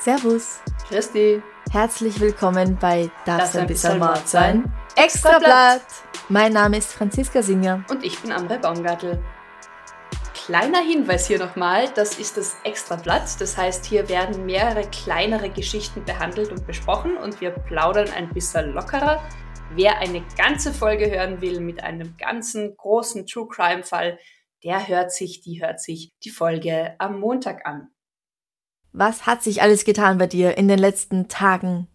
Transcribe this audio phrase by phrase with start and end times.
[0.00, 0.60] Servus.
[0.88, 1.42] Christi.
[1.72, 4.72] Herzlich willkommen bei Darf Das ein bisschen Mord sein?
[4.94, 5.40] Extra Extrablatt.
[5.40, 5.82] Blatt.
[6.28, 7.82] Mein Name ist Franziska Singer.
[7.90, 9.20] Und ich bin Amre Baumgartel.
[10.32, 13.40] Kleiner Hinweis hier nochmal, das ist das Extrablatt.
[13.40, 18.74] Das heißt, hier werden mehrere kleinere Geschichten behandelt und besprochen und wir plaudern ein bisschen
[18.74, 19.20] lockerer.
[19.74, 24.18] Wer eine ganze Folge hören will mit einem ganzen großen True Crime Fall,
[24.64, 27.88] der hört sich, die hört sich die Folge am Montag an.
[28.92, 31.88] Was hat sich alles getan bei dir in den letzten Tagen?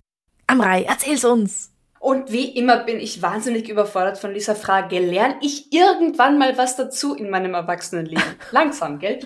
[0.47, 1.72] Amrei, erzähl's uns.
[1.99, 4.99] Und wie immer bin ich wahnsinnig überfordert von dieser Frage.
[4.99, 8.23] Lerne ich irgendwann mal was dazu in meinem Erwachsenenleben?
[8.52, 9.19] Langsam, gell?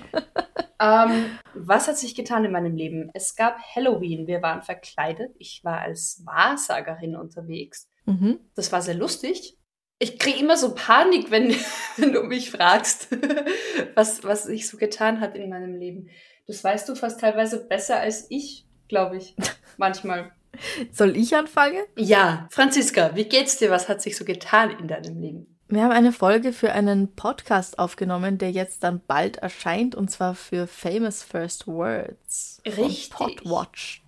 [0.81, 3.09] ähm, was hat sich getan in meinem Leben?
[3.13, 4.27] Es gab Halloween.
[4.27, 5.33] Wir waren verkleidet.
[5.39, 7.87] Ich war als Wahrsagerin unterwegs.
[8.05, 8.39] Mhm.
[8.55, 9.57] Das war sehr lustig.
[9.97, 11.55] Ich kriege immer so Panik, wenn,
[11.97, 13.07] wenn du mich fragst,
[13.95, 16.09] was, was sich so getan hat in meinem Leben.
[16.47, 19.35] Das weißt du fast teilweise besser als ich, glaube ich.
[19.77, 20.31] Manchmal.
[20.91, 21.83] Soll ich anfangen?
[21.97, 23.71] Ja, Franziska, wie geht's dir?
[23.71, 25.47] Was hat sich so getan in deinem Leben?
[25.67, 30.35] Wir haben eine Folge für einen Podcast aufgenommen, der jetzt dann bald erscheint, und zwar
[30.35, 32.61] für Famous First Words.
[32.65, 33.09] Richtig.
[33.09, 34.01] Podwatch.io.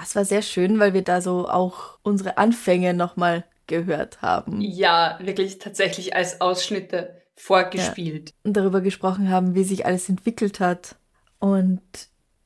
[0.00, 4.60] Das war sehr schön, weil wir da so auch unsere Anfänge nochmal gehört haben.
[4.60, 8.32] Ja, wirklich tatsächlich als Ausschnitte vorgespielt.
[8.44, 10.96] und darüber gesprochen haben, wie sich alles entwickelt hat.
[11.38, 11.80] Und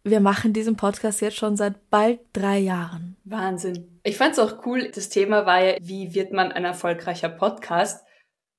[0.05, 3.17] wir machen diesen Podcast jetzt schon seit bald drei Jahren.
[3.25, 4.01] Wahnsinn.
[4.03, 4.91] Ich fand's auch cool.
[4.95, 8.05] Das Thema war ja, wie wird man ein erfolgreicher Podcast?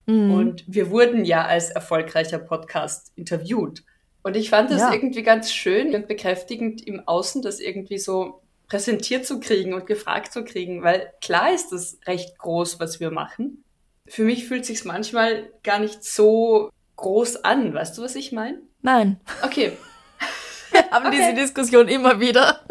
[0.05, 0.31] Mhm.
[0.33, 3.83] Und wir wurden ja als erfolgreicher Podcast interviewt.
[4.23, 4.93] Und ich fand das Ja.
[4.93, 10.34] irgendwie ganz schön und bekräftigend im Außen, das irgendwie so präsentiert zu kriegen und gefragt
[10.34, 13.63] zu kriegen, weil klar ist das recht groß, was wir machen.
[14.07, 17.74] Für mich fühlt sich's manchmal gar nicht so groß an.
[17.74, 18.59] Weißt du, was ich meine?
[18.81, 19.74] Nein, Okay.
[20.72, 21.18] wir haben Okay.
[21.18, 22.62] diese Diskussion immer wieder.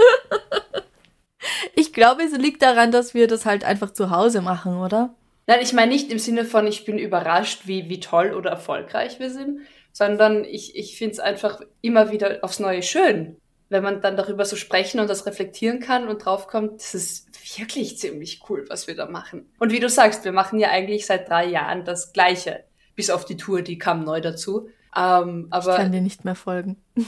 [1.75, 5.15] ich glaube, es liegt daran, dass wir das halt einfach zu Hause machen, oder?
[5.47, 9.19] Nein, ich meine nicht im Sinne von, ich bin überrascht, wie, wie toll oder erfolgreich
[9.19, 9.61] wir sind,
[9.93, 13.37] sondern ich, ich finde es einfach immer wieder aufs Neue schön,
[13.73, 17.99] wenn man dann darüber so sprechen und das reflektieren kann und draufkommt, das ist wirklich
[17.99, 19.51] ziemlich cool, was wir da machen.
[19.59, 23.25] Und wie du sagst, wir machen ja eigentlich seit drei Jahren das Gleiche, bis auf
[23.25, 24.69] die Tour, die kam neu dazu.
[24.97, 26.77] Ähm, Ich aber kann dir nicht mehr folgen.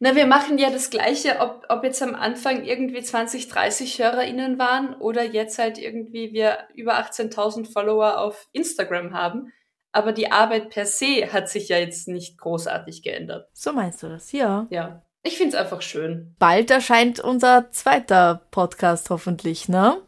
[0.00, 4.58] na, wir machen ja das Gleiche, ob, ob jetzt am Anfang irgendwie 20, 30 HörerInnen
[4.58, 9.52] waren oder jetzt halt irgendwie wir über 18.000 Follower auf Instagram haben.
[9.92, 13.48] Aber die Arbeit per se hat sich ja jetzt nicht großartig geändert.
[13.52, 14.66] So meinst du das, ja.
[14.70, 15.04] Ja.
[15.26, 16.34] Ich find's einfach schön.
[16.38, 20.02] Bald erscheint unser zweiter Podcast hoffentlich, ne?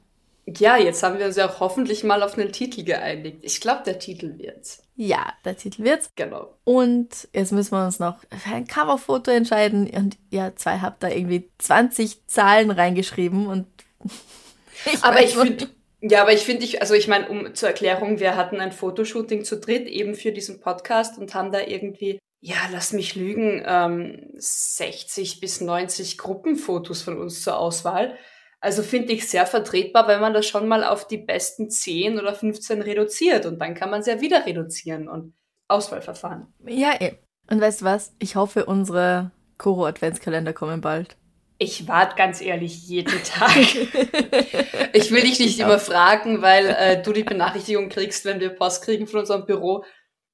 [0.46, 3.38] Ja, jetzt haben wir uns ja auch hoffentlich mal auf einen Titel geeinigt.
[3.40, 4.82] Ich glaube, der Titel wird's.
[4.94, 6.10] Ja, der Titel wird's.
[6.16, 6.54] Genau.
[6.64, 9.88] Und jetzt müssen wir uns noch für ein Coverfoto entscheiden.
[9.88, 13.66] Und ihr zwei habt da irgendwie 20 Zahlen reingeschrieben und
[14.84, 15.68] ich Aber ich finde,
[16.02, 19.44] ja, aber ich finde, ich, also ich meine, um zur Erklärung, wir hatten ein Fotoshooting
[19.44, 24.30] zu dritt eben für diesen Podcast und haben da irgendwie, ja, lass mich lügen, ähm,
[24.36, 28.16] 60 bis 90 Gruppenfotos von uns zur Auswahl.
[28.60, 32.34] Also finde ich sehr vertretbar, wenn man das schon mal auf die besten 10 oder
[32.34, 35.34] 15 reduziert und dann kann man es ja wieder reduzieren und
[35.66, 36.46] Auswahlverfahren.
[36.64, 37.14] Ja, eh.
[37.50, 38.14] Und weißt du was?
[38.20, 41.16] Ich hoffe, unsere Koro-Adventskalender kommen bald.
[41.58, 43.56] Ich warte ganz ehrlich jeden Tag.
[44.92, 48.84] ich will dich nicht immer fragen, weil äh, du die Benachrichtigung kriegst, wenn wir Post
[48.84, 49.84] kriegen von unserem Büro.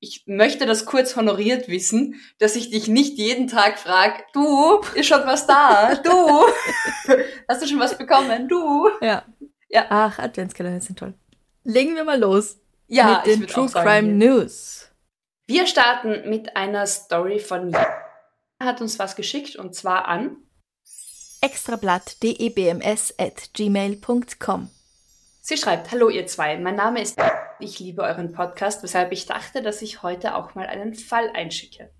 [0.05, 5.07] Ich möchte das kurz honoriert wissen, dass ich dich nicht jeden Tag frage, du, ist
[5.07, 5.95] schon was da?
[5.95, 6.11] Du,
[7.49, 8.49] hast du schon was bekommen?
[8.49, 8.89] Du.
[9.01, 9.25] Ja.
[9.69, 9.87] Ja.
[9.91, 11.15] Ach, Adventskalender sind toll.
[11.63, 12.57] Legen wir mal los
[12.89, 14.89] Ja, mit den True sagen, Crime wir- News.
[15.47, 17.73] Wir starten mit einer Story von.
[17.73, 20.37] Er hat uns was geschickt und zwar an
[21.43, 24.69] Extrablatt.debms at gmail.com
[25.41, 27.17] Sie schreibt, hallo ihr zwei, mein Name ist,
[27.59, 31.91] ich liebe euren Podcast, weshalb ich dachte, dass ich heute auch mal einen Fall einschicke.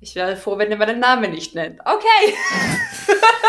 [0.00, 1.80] Ich wäre froh, wenn ihr meinen Namen nicht nennt.
[1.80, 2.34] Okay.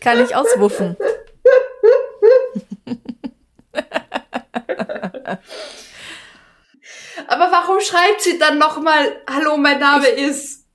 [0.00, 0.96] kann ich auswuffen.
[7.28, 10.66] Aber warum schreibt sie dann nochmal, hallo, mein Name ist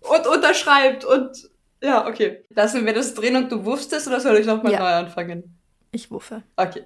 [0.00, 1.50] und unterschreibt und
[1.82, 2.44] ja, okay.
[2.50, 4.78] Lassen wir das drin und du wusstest es oder soll ich nochmal ja.
[4.78, 5.60] neu anfangen?
[5.94, 6.42] Ich wuffe.
[6.56, 6.84] Okay.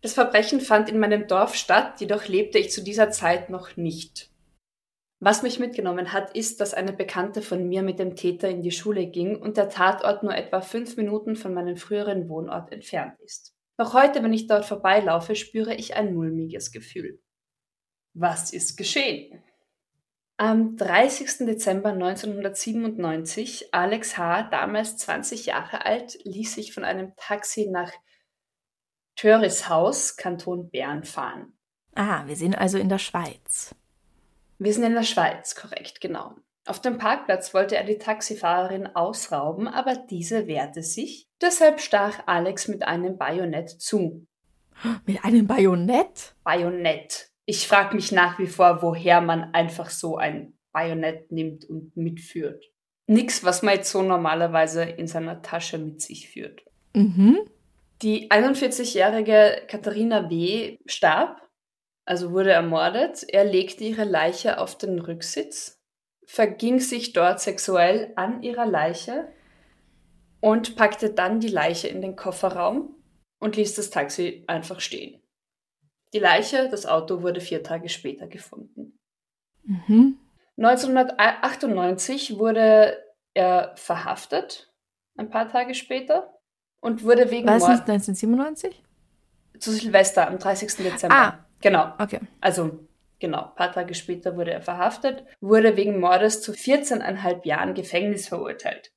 [0.00, 4.30] Das Verbrechen fand in meinem Dorf statt, jedoch lebte ich zu dieser Zeit noch nicht.
[5.20, 8.70] Was mich mitgenommen hat, ist, dass eine Bekannte von mir mit dem Täter in die
[8.70, 13.54] Schule ging und der Tatort nur etwa fünf Minuten von meinem früheren Wohnort entfernt ist.
[13.78, 17.20] Noch heute, wenn ich dort vorbeilaufe, spüre ich ein mulmiges Gefühl.
[18.14, 19.42] Was ist geschehen?
[20.36, 21.46] Am 30.
[21.46, 27.92] Dezember 1997, Alex H., damals 20 Jahre alt, ließ sich von einem Taxi nach
[29.16, 31.56] Törishaus, Kanton Bern, fahren.
[31.94, 33.74] Ah, wir sind also in der Schweiz.
[34.58, 36.34] Wir sind in der Schweiz, korrekt, genau.
[36.66, 41.28] Auf dem Parkplatz wollte er die Taxifahrerin ausrauben, aber diese wehrte sich.
[41.40, 44.26] Deshalb stach Alex mit einem Bajonett zu.
[45.06, 46.34] Mit einem Bajonett?
[46.42, 47.30] Bajonett.
[47.44, 52.64] Ich frage mich nach wie vor, woher man einfach so ein Bajonett nimmt und mitführt.
[53.06, 56.64] Nix, was man jetzt so normalerweise in seiner Tasche mit sich führt.
[56.94, 57.38] Mhm.
[58.02, 60.78] Die 41-jährige Katharina W.
[60.86, 61.44] starb
[62.04, 63.24] also wurde ermordet.
[63.28, 65.80] Er legte ihre Leiche auf den Rücksitz,
[66.26, 69.32] verging sich dort sexuell an ihrer Leiche
[70.40, 72.94] und packte dann die Leiche in den Kofferraum
[73.38, 75.22] und ließ das Taxi einfach stehen.
[76.12, 78.98] Die Leiche, das Auto wurde vier Tage später gefunden.
[79.64, 80.18] Mhm.
[80.56, 83.02] 1998 wurde
[83.32, 84.72] er verhaftet,
[85.16, 86.38] ein paar Tage später,
[86.84, 87.88] und wurde wegen Was Mord...
[87.88, 88.82] 1997?
[89.58, 90.76] Zu Silvester, am 30.
[90.76, 91.16] Dezember.
[91.16, 91.94] Ah, Genau.
[91.98, 92.20] Okay.
[92.42, 92.86] Also,
[93.18, 93.44] genau.
[93.44, 98.92] Ein paar Tage später wurde er verhaftet, wurde wegen Mordes zu 14,5 Jahren Gefängnis verurteilt.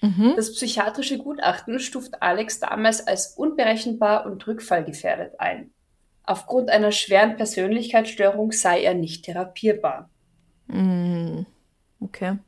[0.00, 0.34] Mhm.
[0.36, 5.72] Das psychiatrische Gutachten stuft Alex damals als unberechenbar und rückfallgefährdet ein.
[6.22, 10.08] Aufgrund einer schweren Persönlichkeitsstörung sei er nicht therapierbar.
[10.68, 11.46] Mhm.
[11.98, 12.38] Okay.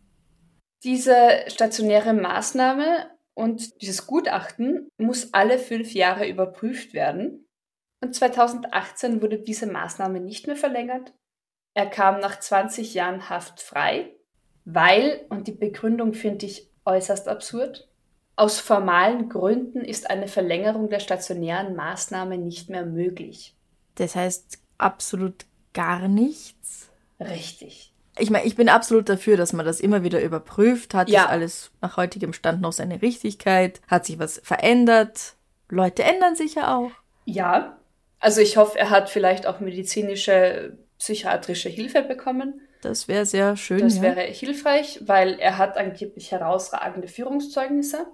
[0.85, 7.47] Diese stationäre Maßnahme und dieses Gutachten muss alle fünf Jahre überprüft werden
[8.03, 11.13] und 2018 wurde diese Maßnahme nicht mehr verlängert.
[11.75, 14.15] Er kam nach 20 Jahren Haft frei,
[14.65, 17.89] weil, und die Begründung finde ich äußerst absurd,
[18.37, 23.55] aus formalen Gründen ist eine Verlängerung der stationären Maßnahme nicht mehr möglich.
[23.97, 25.45] Das heißt absolut
[25.75, 26.89] gar nichts?
[27.21, 27.93] Richtig.
[28.19, 30.95] Ich meine, ich bin absolut dafür, dass man das immer wieder überprüft.
[30.95, 31.23] Hat ja.
[31.23, 33.81] das alles nach heutigem Stand noch seine Richtigkeit?
[33.89, 35.35] Hat sich was verändert?
[35.69, 36.91] Leute ändern sich ja auch.
[37.25, 37.79] Ja,
[38.19, 42.61] also ich hoffe, er hat vielleicht auch medizinische, psychiatrische Hilfe bekommen.
[42.83, 43.81] Das wäre sehr schön.
[43.81, 44.03] Das ja.
[44.03, 48.07] wäre hilfreich, weil er hat angeblich herausragende Führungszeugnisse.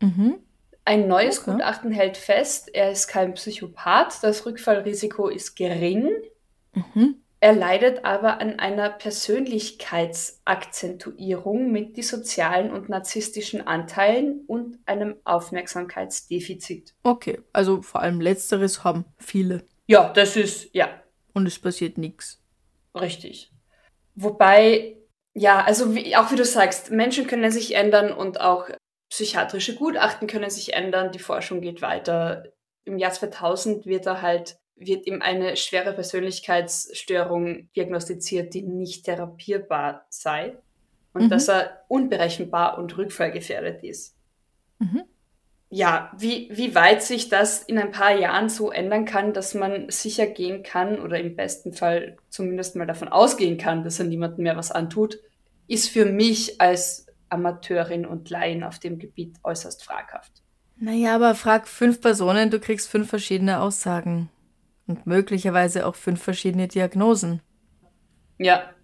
[0.00, 0.38] Mhm.
[0.84, 1.52] Ein neues okay.
[1.52, 6.10] Gutachten hält fest, er ist kein Psychopath, das Rückfallrisiko ist gering.
[6.74, 7.22] Mhm.
[7.42, 16.94] Er leidet aber an einer Persönlichkeitsakzentuierung mit dissozialen und narzisstischen Anteilen und einem Aufmerksamkeitsdefizit.
[17.02, 19.66] Okay, also vor allem letzteres haben viele.
[19.88, 21.02] Ja, das ist, ja.
[21.34, 22.40] Und es passiert nichts.
[22.94, 23.50] Richtig.
[24.14, 24.98] Wobei,
[25.34, 28.70] ja, also wie, auch wie du sagst, Menschen können sich ändern und auch
[29.10, 32.44] psychiatrische Gutachten können sich ändern, die Forschung geht weiter.
[32.84, 40.06] Im Jahr 2000 wird er halt wird ihm eine schwere Persönlichkeitsstörung diagnostiziert, die nicht therapierbar
[40.08, 40.56] sei
[41.12, 41.28] und mhm.
[41.28, 44.16] dass er unberechenbar und rückfallgefährdet ist.
[44.78, 45.04] Mhm.
[45.74, 49.88] Ja, wie, wie weit sich das in ein paar Jahren so ändern kann, dass man
[49.88, 54.42] sicher gehen kann oder im besten Fall zumindest mal davon ausgehen kann, dass er niemandem
[54.42, 55.18] mehr was antut,
[55.68, 60.42] ist für mich als Amateurin und Laien auf dem Gebiet äußerst fraghaft.
[60.76, 64.28] Naja, aber frag fünf Personen, du kriegst fünf verschiedene Aussagen.
[64.92, 67.40] Und möglicherweise auch fünf verschiedene Diagnosen.
[68.36, 68.74] Ja.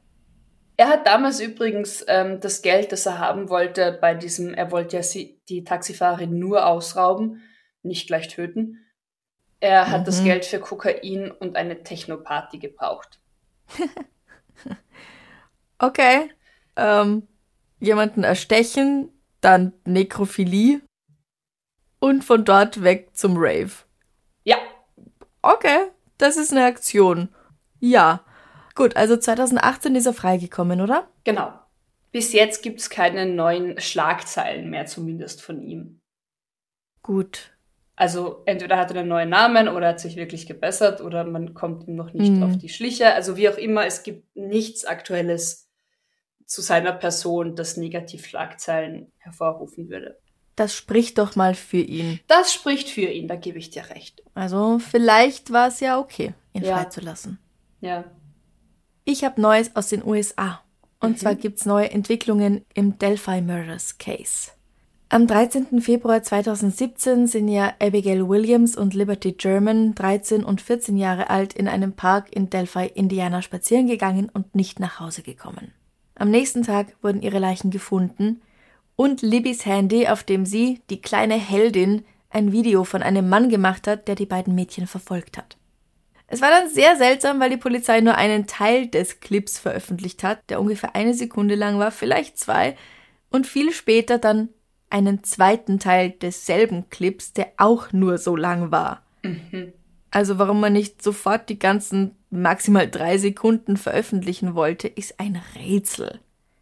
[0.79, 4.97] Er hat damals übrigens ähm, das Geld, das er haben wollte, bei diesem, er wollte
[4.97, 7.43] ja sie, die Taxifahrerin nur ausrauben,
[7.83, 8.87] nicht gleich töten.
[9.61, 10.05] Er hat mhm.
[10.07, 13.21] das Geld für Kokain und eine Technoparty gebraucht.
[15.79, 16.31] okay.
[16.77, 17.29] Ähm,
[17.81, 19.11] jemanden erstechen,
[19.43, 20.81] dann Nekrophilie
[21.99, 23.73] und von dort weg zum Rave.
[24.45, 24.57] Ja,
[25.43, 27.29] Okay, das ist eine Aktion.
[27.81, 28.25] Ja.
[28.75, 31.09] Gut, also 2018 ist er freigekommen, oder?
[31.25, 31.53] Genau.
[32.13, 36.01] Bis jetzt gibt es keine neuen Schlagzeilen mehr, zumindest von ihm.
[37.03, 37.55] Gut.
[37.97, 41.89] Also entweder hat er einen neuen Namen oder hat sich wirklich gebessert oder man kommt
[41.89, 42.45] ihm noch nicht mhm.
[42.45, 43.13] auf die Schliche.
[43.13, 45.69] Also wie auch immer, es gibt nichts Aktuelles
[46.47, 50.19] zu seiner Person, das negativ Schlagzeilen hervorrufen würde.
[50.59, 52.19] Das spricht doch mal für ihn.
[52.27, 54.25] Das spricht für ihn, da gebe ich dir recht.
[54.35, 56.77] Also vielleicht war es ja okay, ihn ja.
[56.77, 57.39] freizulassen.
[57.81, 58.03] Ja.
[59.05, 60.61] Ich habe Neues aus den USA.
[60.99, 61.17] Und mhm.
[61.19, 64.51] zwar gibt es neue Entwicklungen im Delphi Murders Case.
[65.11, 65.81] Am 13.
[65.81, 71.69] Februar 2017 sind ja Abigail Williams und Liberty German, 13 und 14 Jahre alt, in
[71.69, 75.73] einem Park in Delphi, Indiana spazieren gegangen und nicht nach Hause gekommen.
[76.17, 78.41] Am nächsten Tag wurden ihre Leichen gefunden
[78.99, 83.87] und Libbys Handy, auf dem sie, die kleine Heldin, ein Video von einem Mann gemacht
[83.87, 85.57] hat, der die beiden Mädchen verfolgt hat.
[86.27, 90.51] Es war dann sehr seltsam, weil die Polizei nur einen Teil des Clips veröffentlicht hat,
[90.51, 92.77] der ungefähr eine Sekunde lang war, vielleicht zwei,
[93.31, 94.49] und viel später dann
[94.91, 99.05] einen zweiten Teil desselben Clips, der auch nur so lang war.
[99.23, 99.73] Mhm.
[100.11, 106.19] Also warum man nicht sofort die ganzen maximal drei Sekunden veröffentlichen wollte, ist ein Rätsel.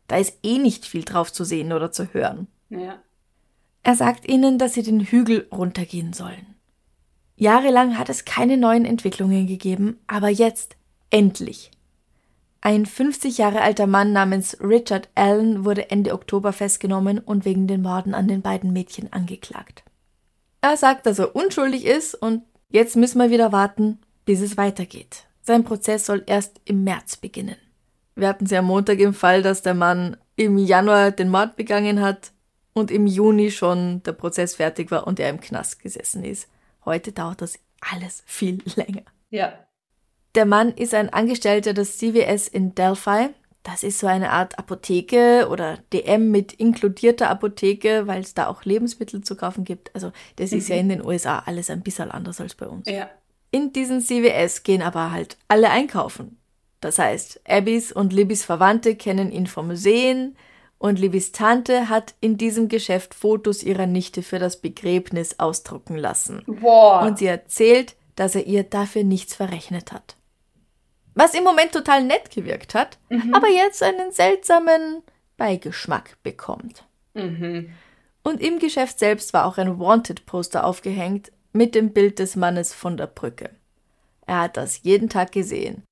[0.08, 2.46] Da ist eh nicht viel drauf zu sehen oder zu hören.
[2.68, 3.00] Ja.
[3.82, 6.56] Er sagt ihnen, dass sie den Hügel runtergehen sollen.
[7.36, 10.76] Jahrelang hat es keine neuen Entwicklungen gegeben, aber jetzt
[11.10, 11.70] endlich.
[12.60, 17.82] Ein 50 Jahre alter Mann namens Richard Allen wurde Ende Oktober festgenommen und wegen den
[17.82, 19.84] Morden an den beiden Mädchen angeklagt.
[20.62, 25.26] Er sagt, dass er unschuldig ist und jetzt müssen wir wieder warten, bis es weitergeht.
[25.42, 27.56] Sein Prozess soll erst im März beginnen.
[28.16, 32.00] Wir hatten sie am Montag im Fall, dass der Mann im Januar den Mord begangen
[32.00, 32.32] hat
[32.72, 36.48] und im Juni schon der Prozess fertig war und er im Knast gesessen ist.
[36.84, 39.02] Heute dauert das alles viel länger.
[39.30, 39.52] Ja.
[40.34, 43.28] Der Mann ist ein Angestellter des CVS in Delphi.
[43.62, 48.64] Das ist so eine Art Apotheke oder DM mit inkludierter Apotheke, weil es da auch
[48.64, 49.94] Lebensmittel zu kaufen gibt.
[49.94, 50.58] Also das mhm.
[50.58, 50.80] ist ja mhm.
[50.80, 52.88] in den USA alles ein bisschen anders als bei uns.
[52.88, 53.10] Ja.
[53.50, 56.38] In diesen CVS gehen aber halt alle einkaufen.
[56.80, 60.36] Das heißt, Abbys und Libbys Verwandte kennen ihn vom Sehen
[60.78, 66.42] und Libbys Tante hat in diesem Geschäft Fotos ihrer Nichte für das Begräbnis ausdrucken lassen.
[66.46, 67.02] Boah.
[67.02, 70.16] Und sie erzählt, dass er ihr dafür nichts verrechnet hat.
[71.14, 73.34] Was im Moment total nett gewirkt hat, mhm.
[73.34, 75.02] aber jetzt einen seltsamen
[75.38, 76.84] Beigeschmack bekommt.
[77.14, 77.70] Mhm.
[78.22, 82.98] Und im Geschäft selbst war auch ein Wanted-Poster aufgehängt mit dem Bild des Mannes von
[82.98, 83.48] der Brücke.
[84.26, 85.85] Er hat das jeden Tag gesehen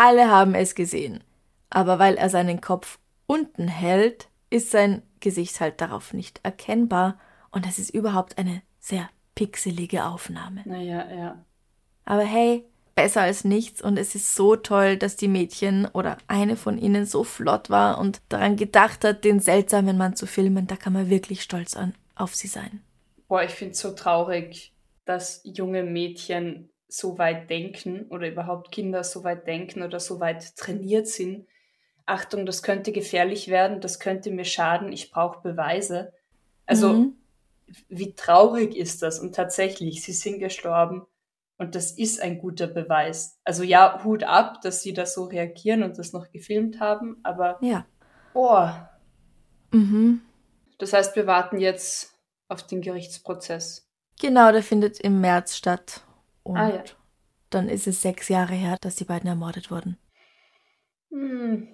[0.00, 1.22] alle haben es gesehen.
[1.68, 7.18] Aber weil er seinen Kopf unten hält, ist sein Gesicht halt darauf nicht erkennbar
[7.50, 10.62] und es ist überhaupt eine sehr pixelige Aufnahme.
[10.64, 11.44] Naja, ja.
[12.06, 12.64] Aber hey,
[12.94, 17.04] besser als nichts und es ist so toll, dass die Mädchen oder eine von ihnen
[17.04, 20.66] so flott war und daran gedacht hat, den seltsamen Mann zu filmen.
[20.66, 22.80] Da kann man wirklich stolz an, auf sie sein.
[23.28, 24.72] Boah, ich finde es so traurig,
[25.04, 30.56] dass junge Mädchen so weit denken oder überhaupt Kinder so weit denken oder so weit
[30.56, 31.46] trainiert sind.
[32.06, 36.12] Achtung, das könnte gefährlich werden, das könnte mir schaden, ich brauche Beweise.
[36.66, 37.16] Also mhm.
[37.88, 39.20] wie traurig ist das?
[39.20, 41.06] Und tatsächlich, sie sind gestorben
[41.58, 43.38] und das ist ein guter Beweis.
[43.44, 47.58] Also ja, Hut ab, dass sie da so reagieren und das noch gefilmt haben, aber
[47.60, 47.86] ja.
[48.32, 48.90] boah.
[49.70, 50.22] Mhm.
[50.78, 52.14] Das heißt, wir warten jetzt
[52.48, 53.86] auf den Gerichtsprozess.
[54.20, 56.02] Genau, der findet im März statt.
[56.42, 56.84] Und ah, ja.
[57.50, 59.98] dann ist es sechs Jahre her, dass die beiden ermordet wurden.
[61.10, 61.68] Hm.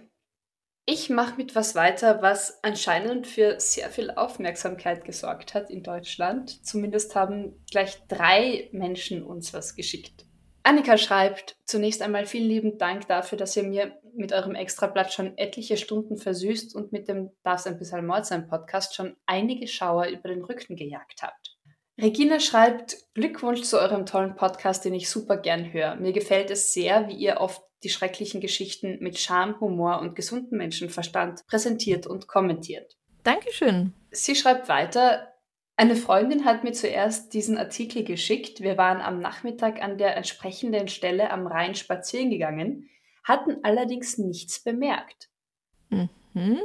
[0.88, 6.64] Ich mache mit was weiter, was anscheinend für sehr viel Aufmerksamkeit gesorgt hat in Deutschland.
[6.64, 10.26] Zumindest haben gleich drei Menschen uns was geschickt.
[10.62, 15.36] Annika schreibt, zunächst einmal vielen lieben Dank dafür, dass ihr mir mit eurem Extrablatt schon
[15.38, 20.06] etliche Stunden versüßt und mit dem Darf's ein bisschen Mord sein Podcast schon einige Schauer
[20.06, 21.55] über den Rücken gejagt habt.
[21.98, 25.96] Regina schreibt, Glückwunsch zu eurem tollen Podcast, den ich super gern höre.
[25.96, 30.58] Mir gefällt es sehr, wie ihr oft die schrecklichen Geschichten mit Charme, Humor und gesundem
[30.58, 32.96] Menschenverstand präsentiert und kommentiert.
[33.22, 33.94] Dankeschön.
[34.10, 35.32] Sie schreibt weiter,
[35.76, 38.60] eine Freundin hat mir zuerst diesen Artikel geschickt.
[38.60, 42.88] Wir waren am Nachmittag an der entsprechenden Stelle am Rhein spazieren gegangen,
[43.24, 45.28] hatten allerdings nichts bemerkt.
[45.90, 46.60] Mhm.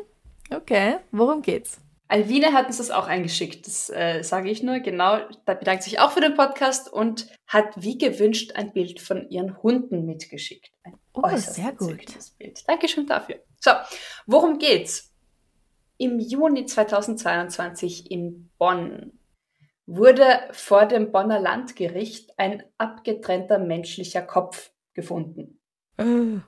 [0.53, 1.79] Okay, worum geht's?
[2.11, 4.79] Alvine hat uns das auch eingeschickt, das äh, sage ich nur.
[4.79, 9.29] Genau, da bedankt sich auch für den Podcast und hat wie gewünscht ein Bild von
[9.29, 10.73] ihren Hunden mitgeschickt.
[10.83, 12.03] Ein oh, sehr gut.
[12.37, 12.67] Bild.
[12.67, 13.37] Dankeschön dafür.
[13.61, 13.71] So,
[14.25, 15.13] worum geht's?
[15.97, 19.17] Im Juni 2022 in Bonn
[19.85, 25.61] wurde vor dem Bonner Landgericht ein abgetrennter menschlicher Kopf gefunden.
[25.97, 26.41] Oh.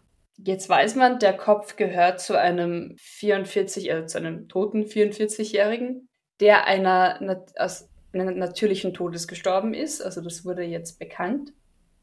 [0.45, 6.09] Jetzt weiß man, der Kopf gehört zu einem 44, also zu einem toten 44-Jährigen,
[6.41, 7.19] der einer
[7.57, 10.01] aus einem natürlichen Todes gestorben ist.
[10.01, 11.53] Also das wurde jetzt bekannt.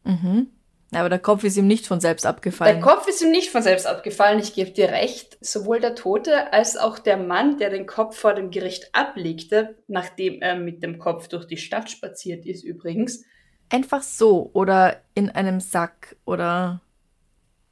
[0.05, 0.49] Mhm.
[0.93, 2.81] Aber der Kopf ist ihm nicht von selbst abgefallen.
[2.81, 5.39] Der Kopf ist ihm nicht von selbst abgefallen, ich gebe dir recht.
[5.41, 10.41] Sowohl der Tote als auch der Mann, der den Kopf vor dem Gericht ablegte, nachdem
[10.43, 13.23] er mit dem Kopf durch die Stadt spaziert ist übrigens.
[13.69, 16.81] Einfach so oder in einem Sack oder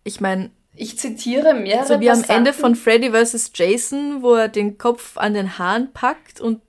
[0.05, 3.53] ich meine, ich zitiere mehrere So wie am Ende von Freddy vs.
[3.55, 6.61] Jason, wo er den Kopf an den Haaren packt und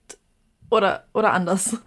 [0.70, 1.78] oder oder anders.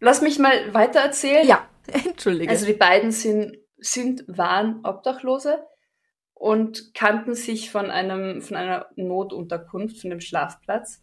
[0.00, 1.46] Lass mich mal weiter erzählen.
[1.46, 1.66] Ja,
[2.06, 2.50] entschuldige.
[2.50, 5.66] Also die beiden sind sind, waren Obdachlose
[6.34, 11.02] und kannten sich von einem, von einer Notunterkunft, von dem Schlafplatz.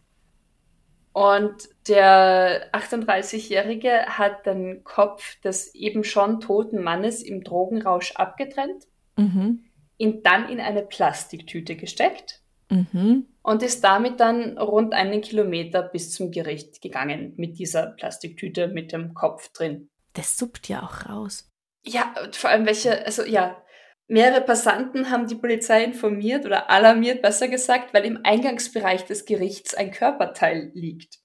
[1.12, 8.86] Und der 38-Jährige hat den Kopf des eben schon toten Mannes im Drogenrausch abgetrennt,
[9.18, 9.66] mhm.
[10.00, 13.28] Ihn dann in eine Plastiktüte gesteckt mhm.
[13.44, 18.92] und ist damit dann rund einen Kilometer bis zum Gericht gegangen mit dieser Plastiktüte mit
[18.92, 19.90] dem Kopf drin.
[20.14, 21.48] Das suppt ja auch raus.
[21.84, 23.62] Ja, vor allem welche, also ja,
[24.08, 29.76] mehrere Passanten haben die Polizei informiert oder alarmiert, besser gesagt, weil im Eingangsbereich des Gerichts
[29.76, 31.20] ein Körperteil liegt.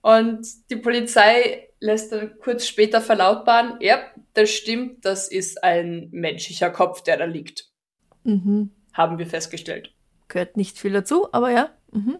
[0.00, 3.98] Und die Polizei lässt dann kurz später verlautbaren, ja,
[4.34, 7.66] das stimmt, das ist ein menschlicher Kopf, der da liegt.
[8.24, 8.70] Mhm.
[8.92, 9.94] Haben wir festgestellt.
[10.28, 11.70] Gehört nicht viel dazu, aber ja.
[11.92, 12.18] Mhm.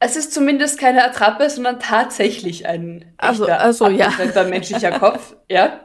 [0.00, 4.12] Es ist zumindest keine Attrappe, sondern tatsächlich ein also, echter, also, ja.
[4.48, 5.36] menschlicher Kopf.
[5.48, 5.80] Ja.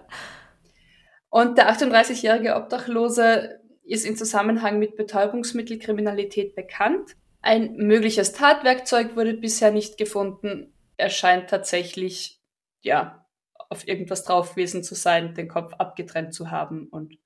[1.29, 7.15] Und der 38-jährige Obdachlose ist in Zusammenhang mit Betäubungsmittelkriminalität bekannt.
[7.41, 10.73] Ein mögliches Tatwerkzeug wurde bisher nicht gefunden.
[10.97, 12.38] Er scheint tatsächlich,
[12.81, 13.25] ja,
[13.69, 17.17] auf irgendwas drauf gewesen zu sein, den Kopf abgetrennt zu haben und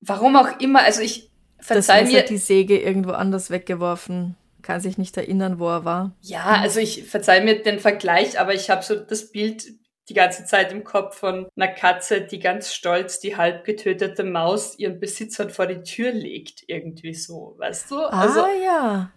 [0.00, 1.30] warum auch immer, also ich
[1.60, 2.22] verzeih mir.
[2.22, 6.16] die Säge irgendwo anders weggeworfen kann sich nicht erinnern, wo er war.
[6.20, 9.64] Ja, also ich verzeih mir den Vergleich, aber ich habe so das Bild
[10.08, 14.78] die ganze Zeit im Kopf von einer Katze, die ganz stolz die halb getötete Maus
[14.78, 17.96] ihren Besitzern vor die Tür legt, irgendwie so, weißt du?
[17.96, 19.12] Ah, also, ja.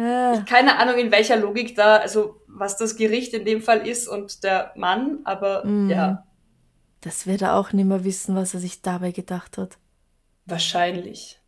[0.00, 0.44] Ja.
[0.48, 4.42] Keine Ahnung, in welcher Logik da, also was das Gericht in dem Fall ist und
[4.44, 5.90] der Mann, aber mm.
[5.90, 6.26] ja.
[7.00, 9.78] Das wird er auch nicht mehr wissen, was er sich dabei gedacht hat.
[10.46, 11.40] Wahrscheinlich.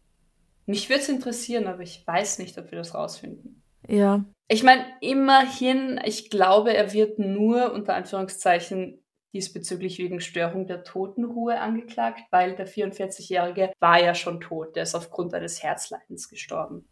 [0.67, 3.63] Mich würde es interessieren, aber ich weiß nicht, ob wir das rausfinden.
[3.89, 4.25] Ja.
[4.49, 9.03] Ich meine, immerhin, ich glaube, er wird nur unter Anführungszeichen
[9.35, 14.77] diesbezüglich wegen Störung der Totenruhe angeklagt, weil der 44-Jährige war ja schon tot.
[14.77, 16.87] Der ist aufgrund eines Herzleidens gestorben.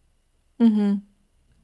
[0.59, 1.07] Mhm.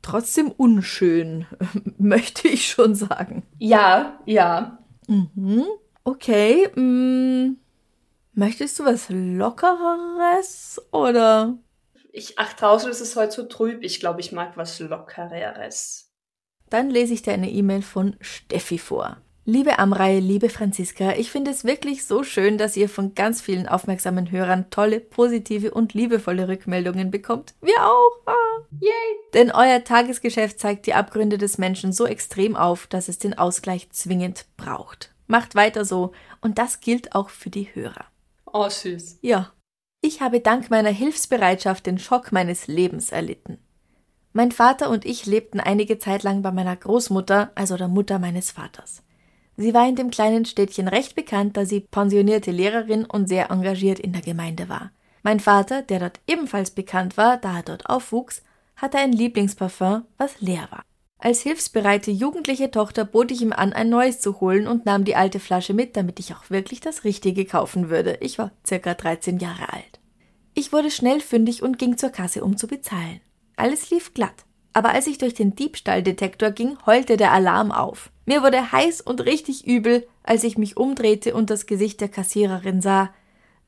[0.07, 1.47] Trotzdem unschön,
[1.99, 3.42] möchte ich schon sagen.
[3.59, 4.79] Ja, ja.
[5.09, 5.64] Mhm.
[6.05, 6.69] Okay.
[6.77, 6.81] Mh.
[6.81, 7.57] Mm.
[8.35, 11.59] Möchtest du was Lockereres oder?
[12.12, 13.83] Ich, ach, draußen ist es heute so trüb.
[13.83, 16.12] Ich glaube, ich mag was Lockereres.
[16.71, 19.16] Dann lese ich dir eine E-Mail von Steffi vor.
[19.49, 23.69] Liebe Amrei, liebe Franziska, ich finde es wirklich so schön, dass ihr von ganz vielen
[23.69, 27.55] aufmerksamen Hörern tolle, positive und liebevolle Rückmeldungen bekommt.
[27.63, 28.27] Wir auch.
[28.27, 28.35] Ah.
[28.81, 28.91] Yay!
[29.35, 33.89] Denn euer Tagesgeschäft zeigt die Abgründe des Menschen so extrem auf, dass es den Ausgleich
[33.91, 35.15] zwingend braucht.
[35.29, 38.07] Macht weiter so und das gilt auch für die Hörer.
[38.53, 39.21] Oh, süß.
[39.23, 39.53] Ja,
[40.01, 43.59] ich habe dank meiner Hilfsbereitschaft den Schock meines Lebens erlitten.
[44.33, 48.51] Mein Vater und ich lebten einige Zeit lang bei meiner Großmutter, also der Mutter meines
[48.51, 49.05] Vaters.
[49.57, 53.99] Sie war in dem kleinen Städtchen recht bekannt, da sie pensionierte Lehrerin und sehr engagiert
[53.99, 54.90] in der Gemeinde war.
[55.23, 58.42] Mein Vater, der dort ebenfalls bekannt war, da er dort aufwuchs,
[58.77, 60.83] hatte ein Lieblingsparfum, was leer war.
[61.19, 65.16] Als hilfsbereite jugendliche Tochter bot ich ihm an, ein neues zu holen und nahm die
[65.16, 68.19] alte Flasche mit, damit ich auch wirklich das Richtige kaufen würde.
[68.21, 69.99] Ich war circa 13 Jahre alt.
[70.55, 73.21] Ich wurde schnell fündig und ging zur Kasse, um zu bezahlen.
[73.57, 74.45] Alles lief glatt.
[74.77, 78.11] Aber als ich durch den Diebstahldetektor ging, heulte der Alarm auf.
[78.27, 82.83] Mir wurde heiß und richtig übel, als ich mich umdrehte und das Gesicht der Kassiererin
[82.83, 83.09] sah.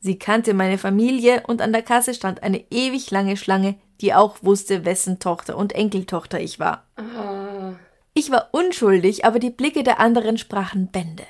[0.00, 4.36] Sie kannte meine Familie und an der Kasse stand eine ewig lange Schlange, die auch
[4.42, 6.84] wusste, wessen Tochter und Enkeltochter ich war.
[6.98, 7.72] Oh.
[8.12, 11.24] Ich war unschuldig, aber die Blicke der anderen sprachen Bände.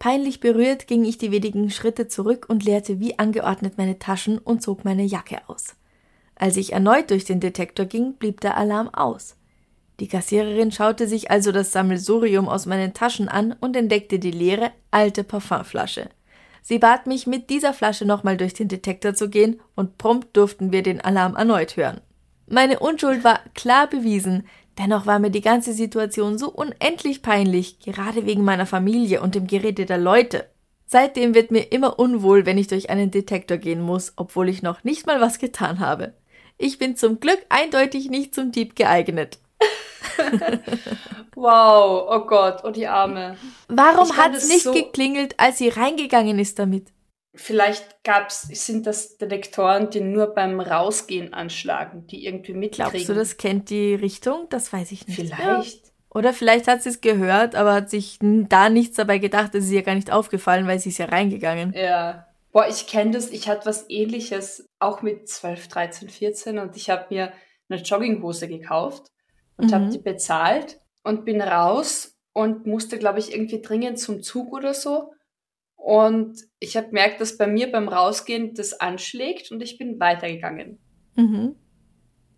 [0.00, 4.62] Peinlich berührt ging ich die wenigen Schritte zurück und leerte wie angeordnet meine Taschen und
[4.62, 5.76] zog meine Jacke aus.
[6.42, 9.36] Als ich erneut durch den Detektor ging, blieb der Alarm aus.
[10.00, 14.72] Die Kassiererin schaute sich also das Sammelsurium aus meinen Taschen an und entdeckte die leere,
[14.90, 16.08] alte Parfumflasche.
[16.60, 20.72] Sie bat mich, mit dieser Flasche nochmal durch den Detektor zu gehen, und prompt durften
[20.72, 22.00] wir den Alarm erneut hören.
[22.48, 28.26] Meine Unschuld war klar bewiesen, dennoch war mir die ganze Situation so unendlich peinlich, gerade
[28.26, 30.48] wegen meiner Familie und dem Gerede der Leute.
[30.86, 34.82] Seitdem wird mir immer unwohl, wenn ich durch einen Detektor gehen muss, obwohl ich noch
[34.82, 36.14] nicht mal was getan habe.
[36.62, 39.40] Ich bin zum Glück eindeutig nicht zum Dieb geeignet.
[41.34, 43.36] wow, oh Gott, oh die Arme.
[43.66, 46.86] Warum hat es nicht so geklingelt, als sie reingegangen ist damit?
[47.34, 52.90] Vielleicht gab's, sind das Detektoren, die nur beim Rausgehen anschlagen, die irgendwie mitkriegen.
[52.92, 54.46] Glaubst du, das kennt die Richtung?
[54.50, 55.16] Das weiß ich nicht.
[55.16, 55.86] Vielleicht.
[55.86, 55.92] Ja.
[56.14, 59.54] Oder vielleicht hat sie es gehört, aber hat sich da nichts dabei gedacht.
[59.56, 61.72] Es ist ihr gar nicht aufgefallen, weil sie ist ja reingegangen.
[61.74, 62.26] Ja.
[62.52, 63.30] Boah, ich kenne das.
[63.30, 67.32] Ich hatte was ähnliches, auch mit 12, 13, 14 und ich habe mir
[67.68, 69.10] eine Jogginghose gekauft
[69.56, 69.74] und mhm.
[69.74, 74.74] habe die bezahlt und bin raus und musste, glaube ich, irgendwie dringend zum Zug oder
[74.74, 75.12] so.
[75.76, 80.78] Und ich habe gemerkt, dass bei mir beim Rausgehen das anschlägt und ich bin weitergegangen.
[81.16, 81.56] Mhm.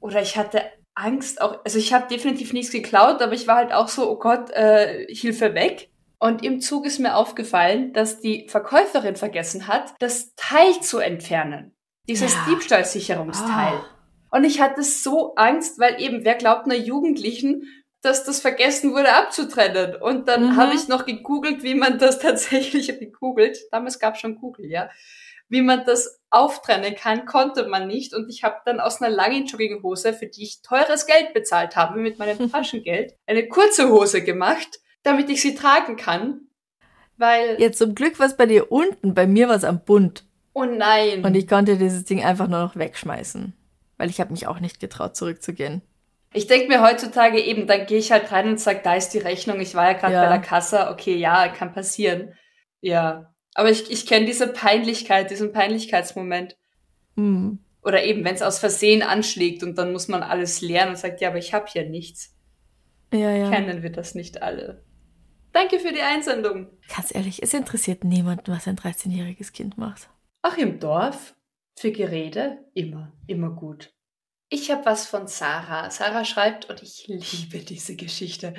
[0.00, 0.62] Oder ich hatte
[0.94, 4.18] Angst auch, also ich habe definitiv nichts geklaut, aber ich war halt auch so, oh
[4.18, 5.90] Gott, äh, Hilfe weg.
[6.24, 11.76] Und im Zug ist mir aufgefallen, dass die Verkäuferin vergessen hat, das Teil zu entfernen.
[12.08, 12.46] Dieses ja.
[12.48, 13.74] Diebstahlsicherungsteil.
[13.74, 14.36] Oh.
[14.38, 17.64] Und ich hatte so Angst, weil eben, wer glaubt einer Jugendlichen,
[18.00, 19.96] dass das vergessen wurde abzutrennen.
[19.96, 20.56] Und dann mhm.
[20.56, 23.58] habe ich noch gegoogelt, wie man das tatsächlich gegoogelt.
[23.70, 24.88] Damals gab es schon Google, ja.
[25.50, 28.14] Wie man das auftrennen kann, konnte man nicht.
[28.14, 32.00] Und ich habe dann aus einer langen Jogginghose, für die ich teures Geld bezahlt habe,
[32.00, 36.40] mit meinem Taschengeld, eine kurze Hose gemacht, damit ich sie tragen kann.
[37.16, 37.60] Weil.
[37.60, 40.24] Jetzt zum Glück war es bei dir unten, bei mir war es am Bund.
[40.52, 41.24] Oh nein.
[41.24, 43.52] Und ich konnte dieses Ding einfach nur noch wegschmeißen.
[43.96, 45.82] Weil ich habe mich auch nicht getraut, zurückzugehen.
[46.32, 49.18] Ich denke mir heutzutage eben, dann gehe ich halt rein und sage, da ist die
[49.18, 50.22] Rechnung, ich war ja gerade ja.
[50.24, 52.34] bei der Kasse, okay, ja, kann passieren.
[52.80, 53.32] Ja.
[53.54, 56.56] Aber ich, ich kenne diese Peinlichkeit, diesen Peinlichkeitsmoment.
[57.14, 57.60] Mhm.
[57.82, 61.20] Oder eben, wenn es aus Versehen anschlägt und dann muss man alles lernen und sagt,
[61.20, 62.34] ja, aber ich habe hier nichts.
[63.12, 63.50] Ja, ja.
[63.50, 64.82] Kennen wir das nicht alle.
[65.54, 66.66] Danke für die Einsendung.
[66.94, 70.10] Ganz ehrlich, es interessiert niemanden, was ein 13-jähriges Kind macht.
[70.42, 71.36] Ach, im Dorf?
[71.78, 72.58] Für Gerede?
[72.74, 73.94] Immer, immer gut.
[74.48, 75.90] Ich habe was von Sarah.
[75.90, 78.54] Sarah schreibt, und ich liebe diese Geschichte.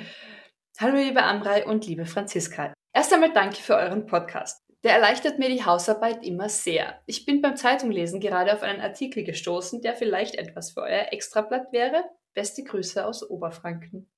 [0.78, 2.72] Hallo liebe Amrei und liebe Franziska.
[2.94, 4.62] Erst einmal danke für euren Podcast.
[4.82, 7.02] Der erleichtert mir die Hausarbeit immer sehr.
[7.04, 11.72] Ich bin beim Zeitunglesen gerade auf einen Artikel gestoßen, der vielleicht etwas für euer Extrablatt
[11.72, 12.04] wäre.
[12.32, 14.10] Beste Grüße aus Oberfranken.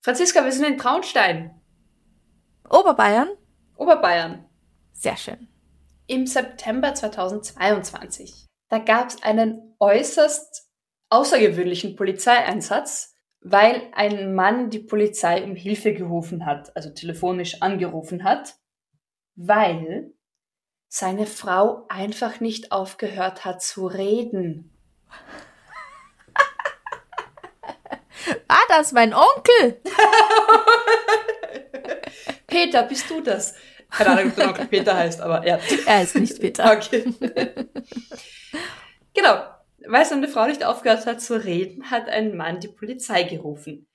[0.00, 1.61] Franziska, wir sind in Traunstein.
[2.68, 3.28] Oberbayern?
[3.76, 4.44] Oberbayern.
[4.92, 5.48] Sehr schön.
[6.06, 8.46] Im September 2022.
[8.68, 10.68] Da gab es einen äußerst
[11.10, 18.54] außergewöhnlichen Polizeieinsatz, weil ein Mann die Polizei um Hilfe gerufen hat, also telefonisch angerufen hat,
[19.34, 20.14] weil
[20.88, 24.76] seine Frau einfach nicht aufgehört hat zu reden.
[28.48, 29.82] War das mein Onkel?
[32.52, 33.54] Peter, bist du das?
[33.90, 35.58] Keine Ahnung, ob der Onkel Peter heißt, aber ja.
[35.86, 36.72] Er ist nicht Peter.
[36.72, 37.04] Okay.
[39.14, 39.44] genau.
[39.86, 43.88] Weil seine Frau nicht aufgehört hat zu reden, hat ein Mann die Polizei gerufen.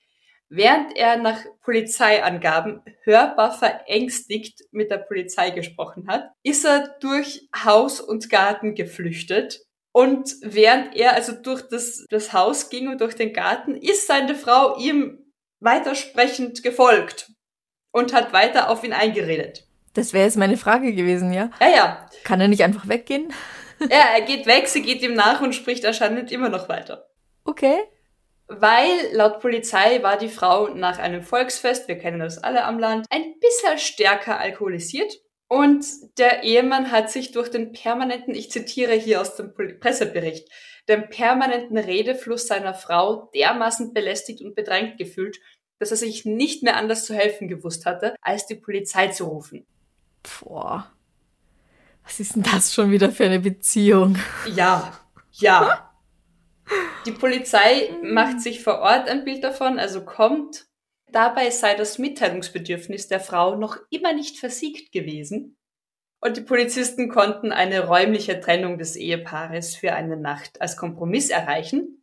[0.50, 8.00] Während er nach Polizeiangaben hörbar verängstigt mit der Polizei gesprochen hat, ist er durch Haus
[8.00, 9.60] und Garten geflüchtet.
[9.92, 14.34] Und während er also durch das, das Haus ging und durch den Garten, ist seine
[14.34, 17.30] Frau ihm weitersprechend gefolgt
[17.92, 19.64] und hat weiter auf ihn eingeredet.
[19.94, 21.50] Das wäre jetzt meine Frage gewesen, ja?
[21.60, 22.06] Ja, ja.
[22.24, 23.32] Kann er nicht einfach weggehen?
[23.80, 27.08] ja, er geht weg, sie geht ihm nach und spricht anscheinend immer noch weiter.
[27.44, 27.78] Okay.
[28.46, 33.06] Weil laut Polizei war die Frau nach einem Volksfest, wir kennen das alle am Land,
[33.10, 35.12] ein bisschen stärker alkoholisiert.
[35.48, 35.84] Und
[36.18, 40.48] der Ehemann hat sich durch den permanenten, ich zitiere hier aus dem Pressebericht,
[40.88, 45.38] den permanenten Redefluss seiner Frau dermaßen belästigt und bedrängt gefühlt,
[45.78, 49.66] dass er sich nicht mehr anders zu helfen gewusst hatte, als die Polizei zu rufen.
[50.40, 50.90] Boah.
[52.04, 54.18] Was ist denn das schon wieder für eine Beziehung?
[54.54, 54.98] Ja,
[55.32, 55.84] ja.
[57.06, 60.66] Die Polizei macht sich vor Ort ein Bild davon, also kommt.
[61.10, 65.56] Dabei sei das Mitteilungsbedürfnis der Frau noch immer nicht versiegt gewesen.
[66.20, 72.02] Und die Polizisten konnten eine räumliche Trennung des Ehepaares für eine Nacht als Kompromiss erreichen.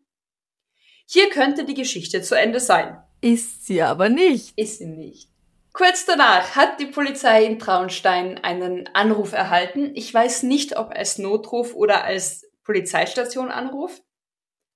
[1.05, 2.97] Hier könnte die Geschichte zu Ende sein.
[3.25, 4.53] Ist sie aber nicht.
[4.55, 5.29] Ist sie nicht.
[5.73, 9.89] Kurz danach hat die Polizei in Traunstein einen Anruf erhalten.
[9.95, 13.99] Ich weiß nicht, ob als Notruf oder als Polizeistation Anruf.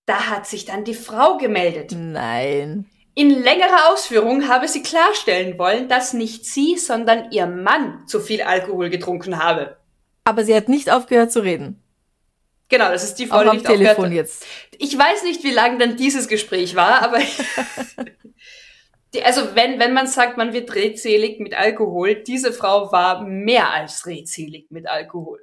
[0.07, 1.93] Da hat sich dann die Frau gemeldet.
[1.95, 2.89] Nein.
[3.13, 8.41] In längerer Ausführung habe sie klarstellen wollen, dass nicht sie, sondern ihr Mann zu viel
[8.41, 9.77] Alkohol getrunken habe.
[10.23, 11.83] Aber sie hat nicht aufgehört zu reden.
[12.69, 14.13] Genau, das ist die Frau, die nicht Telefon aufgehört.
[14.13, 14.45] jetzt.
[14.77, 17.19] Ich weiß nicht, wie lang dann dieses Gespräch war, aber
[19.13, 23.71] Die, also wenn, wenn man sagt, man wird redselig mit Alkohol, diese Frau war mehr
[23.71, 25.39] als redselig mit Alkohol.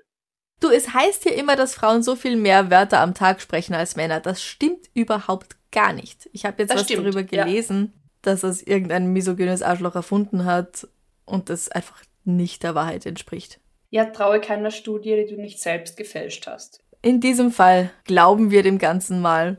[0.61, 3.97] Du, es heißt hier immer, dass Frauen so viel mehr Wörter am Tag sprechen als
[3.97, 4.21] Männer.
[4.21, 6.31] Das stimmt überhaupt gar nicht.
[6.33, 8.01] Ich habe jetzt das was stimmt, darüber gelesen, ja.
[8.23, 10.87] dass es irgendein misogynes Arschloch erfunden hat
[11.25, 13.61] und das einfach nicht der Wahrheit entspricht.
[13.91, 16.83] Ja, traue keiner Studie, die du nicht selbst gefälscht hast.
[17.07, 19.59] In diesem Fall glauben wir dem Ganzen mal.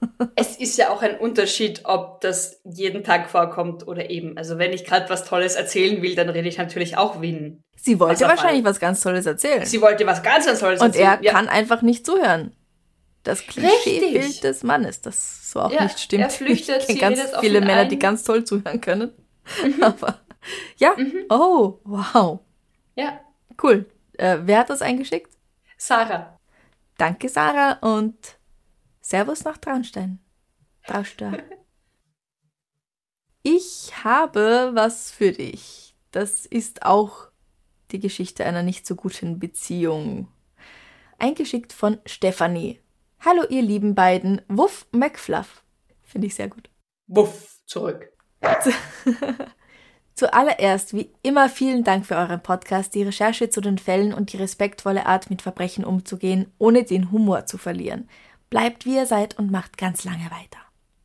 [0.34, 4.38] es ist ja auch ein Unterschied, ob das jeden Tag vorkommt oder eben.
[4.38, 7.62] Also wenn ich gerade was Tolles erzählen will, dann rede ich natürlich auch Wien.
[7.76, 9.66] Sie wollte was wahrscheinlich was ganz Tolles erzählen.
[9.66, 11.18] Sie wollte was ganz, ganz Tolles Und erzählen.
[11.18, 11.32] Und er ja.
[11.32, 12.56] kann einfach nicht zuhören.
[13.24, 16.22] Das Klischeebild des Mannes, das so auch ja, nicht stimmt.
[16.22, 17.88] Er flüchtet, ich kenne ganz viele Männer, ein.
[17.90, 19.12] die ganz toll zuhören können.
[19.62, 19.82] Mhm.
[19.82, 20.18] Aber
[20.78, 21.26] ja, mhm.
[21.28, 22.40] oh, wow.
[22.96, 23.20] Ja.
[23.62, 23.84] Cool.
[24.16, 25.30] Äh, wer hat das eingeschickt?
[25.76, 26.34] Sarah.
[26.96, 28.38] Danke, Sarah, und
[29.00, 30.20] Servus nach Traunstein.
[30.86, 31.42] Traunstein.
[33.42, 35.96] ich habe was für dich.
[36.10, 37.28] Das ist auch
[37.90, 40.28] die Geschichte einer nicht so guten Beziehung.
[41.18, 42.80] Eingeschickt von Stephanie.
[43.20, 44.42] Hallo, ihr lieben beiden.
[44.48, 45.64] Wuff McFluff.
[46.02, 46.70] Finde ich sehr gut.
[47.06, 48.12] Wuff, zurück.
[50.14, 54.36] Zuallererst, wie immer, vielen Dank für euren Podcast, die Recherche zu den Fällen und die
[54.36, 58.08] respektvolle Art, mit Verbrechen umzugehen, ohne den Humor zu verlieren.
[58.48, 60.60] Bleibt wie ihr seid und macht ganz lange weiter.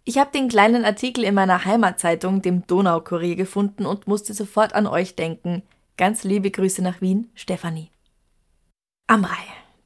[0.06, 4.86] Ich habe den kleinen Artikel in meiner Heimatzeitung, dem Donaukurier, gefunden und musste sofort an
[4.86, 5.64] euch denken.
[5.98, 7.90] Ganz liebe Grüße nach Wien, Stefanie.
[9.08, 9.44] Amrei,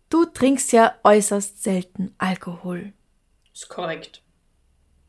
[0.10, 2.92] du trinkst ja äußerst selten Alkohol.
[3.54, 4.23] Ist korrekt.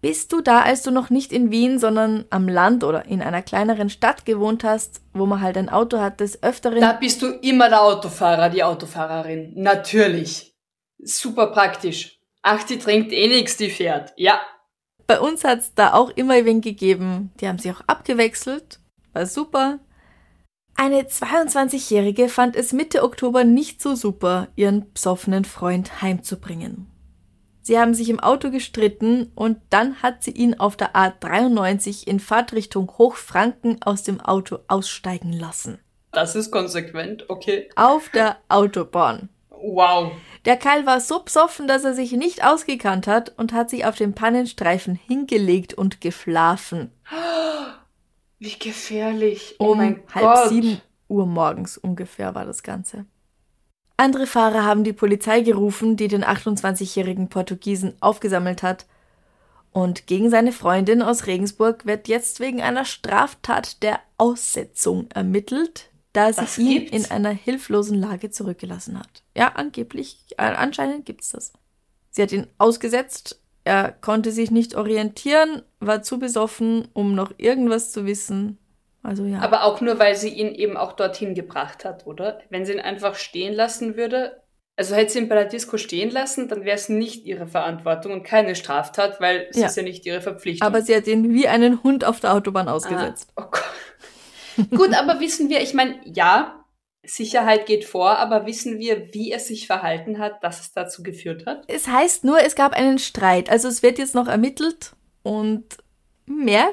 [0.04, 3.40] Bist du da, als du noch nicht in Wien, sondern am Land oder in einer
[3.40, 6.82] kleineren Stadt gewohnt hast, wo man halt ein Auto hat, des Öfteren.
[6.82, 9.54] Da bist du immer der Autofahrer, die Autofahrerin.
[9.54, 10.54] Natürlich.
[10.98, 12.20] Super praktisch.
[12.42, 14.12] Ach, die trinkt eh nix, die fährt.
[14.18, 14.42] Ja.
[15.06, 17.32] Bei uns hat's da auch immer wen gegeben.
[17.40, 18.80] Die haben sich auch abgewechselt.
[19.14, 19.78] War super.
[20.74, 26.93] Eine 22-Jährige fand es Mitte Oktober nicht so super, ihren psoffenen Freund heimzubringen.
[27.66, 32.20] Sie haben sich im Auto gestritten und dann hat sie ihn auf der A93 in
[32.20, 35.78] Fahrtrichtung Hochfranken aus dem Auto aussteigen lassen.
[36.12, 37.70] Das ist konsequent, okay.
[37.74, 39.30] Auf der Autobahn.
[39.48, 40.12] Wow.
[40.44, 43.96] Der Kerl war so besoffen, dass er sich nicht ausgekannt hat und hat sich auf
[43.96, 46.90] dem Pannenstreifen hingelegt und geschlafen.
[48.38, 49.56] Wie gefährlich.
[49.58, 50.48] Oh um mein halb Gott.
[50.50, 53.06] sieben Uhr morgens ungefähr war das Ganze.
[53.96, 58.86] Andere Fahrer haben die Polizei gerufen, die den 28-jährigen Portugiesen aufgesammelt hat.
[59.70, 66.32] Und gegen seine Freundin aus Regensburg wird jetzt wegen einer Straftat der Aussetzung ermittelt, da
[66.32, 66.92] sie Was ihn gibt's?
[66.96, 69.22] in einer hilflosen Lage zurückgelassen hat.
[69.36, 71.52] Ja, angeblich, äh, anscheinend gibt's das.
[72.10, 77.90] Sie hat ihn ausgesetzt, er konnte sich nicht orientieren, war zu besoffen, um noch irgendwas
[77.90, 78.58] zu wissen.
[79.04, 79.40] Also ja.
[79.40, 82.40] Aber auch nur, weil sie ihn eben auch dorthin gebracht hat, oder?
[82.50, 84.42] Wenn sie ihn einfach stehen lassen würde,
[84.76, 88.12] also hätte sie ihn bei der Disco stehen lassen, dann wäre es nicht ihre Verantwortung
[88.12, 89.66] und keine Straftat, weil es Ja.
[89.66, 90.66] ist ja nicht ihre Verpflichtung.
[90.66, 93.30] Aber sie hat ihn wie einen Hund auf der Autobahn ausgesetzt.
[93.36, 94.70] Ah, oh Gott.
[94.70, 96.64] Gut, aber wissen wir, ich meine, ja,
[97.04, 101.44] Sicherheit geht vor, aber wissen wir, wie er sich verhalten hat, dass es dazu geführt
[101.44, 101.64] hat?
[101.68, 103.50] Es heißt nur, es gab einen Streit.
[103.50, 105.64] Also es wird jetzt noch ermittelt und
[106.24, 106.70] mehr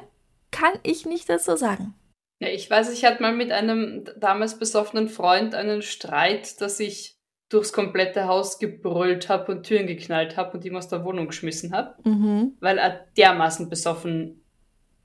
[0.52, 1.94] kann ich nicht dazu sagen.
[2.42, 7.16] Ja, ich weiß, ich hatte mal mit einem damals besoffenen Freund einen Streit, dass ich
[7.50, 11.72] durchs komplette Haus gebrüllt habe und Türen geknallt habe und ihm aus der Wohnung geschmissen
[11.72, 12.58] habe, Mhm.
[12.60, 14.44] weil er dermaßen besoffen,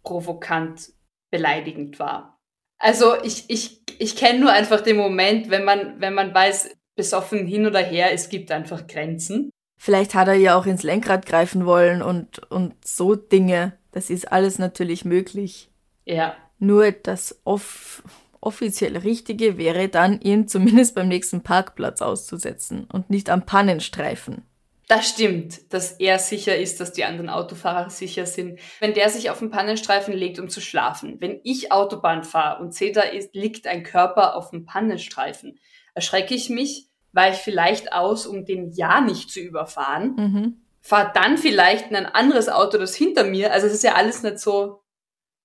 [0.02, 0.92] provokant,
[1.30, 2.40] beleidigend war.
[2.78, 7.46] Also ich, ich, ich kenne nur einfach den Moment, wenn man, wenn man weiß, besoffen
[7.46, 9.50] hin oder her, es gibt einfach Grenzen.
[9.78, 13.76] Vielleicht hat er ja auch ins Lenkrad greifen wollen und, und so Dinge.
[13.92, 15.70] Das ist alles natürlich möglich.
[16.04, 18.02] Ja, Nur das off
[18.40, 24.42] offiziell Richtige wäre dann, ihn zumindest beim nächsten Parkplatz auszusetzen und nicht am Pannenstreifen.
[24.88, 28.60] Das stimmt, dass er sicher ist, dass die anderen Autofahrer sicher sind.
[28.78, 32.72] Wenn der sich auf den Pannenstreifen legt, um zu schlafen, wenn ich Autobahn fahre und
[32.72, 35.58] sehe, da ist, liegt ein Körper auf dem Pannenstreifen,
[35.94, 40.56] erschrecke ich mich, weiche vielleicht aus, um den ja nicht zu überfahren, Mhm.
[40.82, 44.22] fahre dann vielleicht in ein anderes Auto, das hinter mir, also es ist ja alles
[44.22, 44.84] nicht so,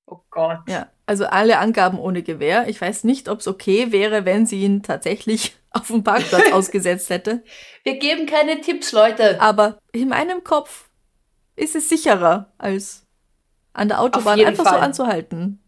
[0.06, 0.60] oh Gott.
[0.68, 2.70] Ja, also alle Angaben ohne Gewehr.
[2.70, 7.10] Ich weiß nicht, ob es okay wäre, wenn sie ihn tatsächlich auf dem Parkplatz ausgesetzt
[7.10, 7.44] hätte.
[7.84, 9.42] Wir geben keine Tipps, Leute.
[9.42, 10.90] Aber in meinem Kopf
[11.58, 13.06] ist es sicherer, als
[13.74, 14.80] an der Autobahn einfach so Fall.
[14.80, 15.62] anzuhalten.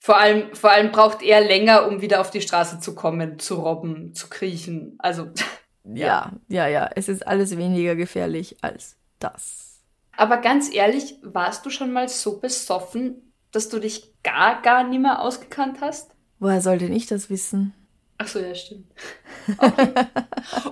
[0.00, 3.54] Vor allem, vor allem braucht er länger, um wieder auf die Straße zu kommen, zu
[3.54, 4.96] robben, zu kriechen.
[4.98, 5.28] Also,
[5.84, 6.90] Ja, ja, ja.
[6.96, 9.82] Es ist alles weniger gefährlich als das.
[10.16, 15.00] Aber ganz ehrlich, warst du schon mal so besoffen, dass du dich gar, gar nicht
[15.00, 16.10] mehr ausgekannt hast?
[16.38, 17.74] Woher soll denn ich das wissen?
[18.18, 18.86] Ach so, ja, stimmt.
[19.58, 19.92] Okay.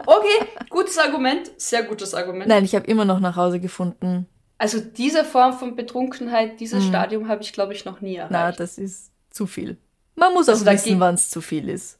[0.06, 2.46] okay, gutes Argument, sehr gutes Argument.
[2.48, 4.26] Nein, ich habe immer noch nach Hause gefunden.
[4.58, 6.88] Also diese Form von Betrunkenheit, dieses Mhm.
[6.88, 8.32] Stadium habe ich, glaube ich, noch nie erreicht.
[8.32, 9.78] Na, das ist zu viel.
[10.14, 11.98] Man muss auch Also da wissen, wann es zu viel ist.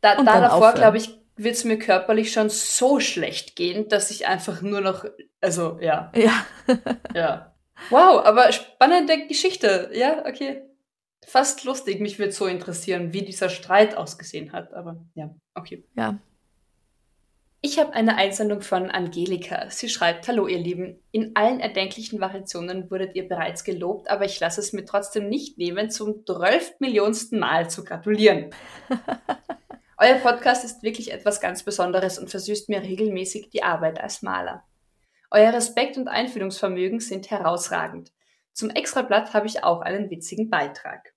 [0.00, 4.26] da, da davor, glaube ich, wird es mir körperlich schon so schlecht gehen, dass ich
[4.28, 5.04] einfach nur noch,
[5.40, 6.12] also ja.
[6.14, 6.46] Ja.
[7.14, 7.53] ja.
[7.90, 9.90] Wow, aber spannende Geschichte.
[9.92, 10.62] Ja, okay.
[11.26, 12.00] Fast lustig.
[12.00, 14.72] Mich würde so interessieren, wie dieser Streit ausgesehen hat.
[14.74, 15.84] Aber ja, okay.
[15.96, 16.18] Ja.
[17.66, 19.70] Ich habe eine Einsendung von Angelika.
[19.70, 24.38] Sie schreibt, Hallo ihr Lieben, in allen erdenklichen Variationen wurdet ihr bereits gelobt, aber ich
[24.38, 28.50] lasse es mir trotzdem nicht nehmen, zum 12 Millionsten Mal zu gratulieren.
[29.96, 34.62] Euer Podcast ist wirklich etwas ganz Besonderes und versüßt mir regelmäßig die Arbeit als Maler.
[35.30, 38.12] Euer Respekt und Einfühlungsvermögen sind herausragend.
[38.52, 41.14] Zum Extrablatt habe ich auch einen witzigen Beitrag.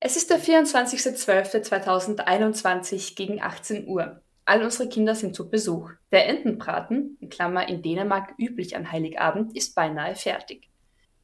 [0.00, 4.20] Es ist der 24.12.2021 gegen 18 Uhr.
[4.44, 5.90] All unsere Kinder sind zu Besuch.
[6.12, 10.68] Der Entenbraten, in Klammer in Dänemark üblich an Heiligabend, ist beinahe fertig.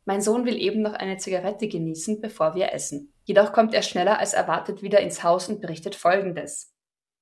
[0.07, 3.13] Mein Sohn will eben noch eine Zigarette genießen, bevor wir essen.
[3.25, 6.73] Jedoch kommt er schneller als erwartet wieder ins Haus und berichtet Folgendes.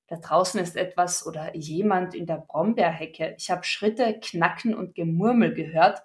[0.09, 3.35] Da draußen ist etwas oder jemand in der Brombeerhecke.
[3.37, 6.01] Ich habe Schritte, Knacken und Gemurmel gehört,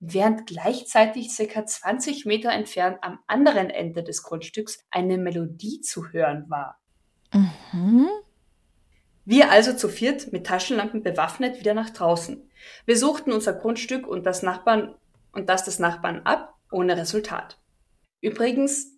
[0.00, 6.44] während gleichzeitig circa 20 Meter entfernt am anderen Ende des Grundstücks eine Melodie zu hören
[6.50, 6.78] war.
[7.32, 8.08] Mhm.
[9.24, 12.50] Wir also zu viert mit Taschenlampen bewaffnet wieder nach draußen.
[12.84, 14.94] Wir suchten unser Grundstück und das Nachbarn
[15.32, 17.58] und das des Nachbarn ab, ohne Resultat.
[18.20, 18.97] Übrigens,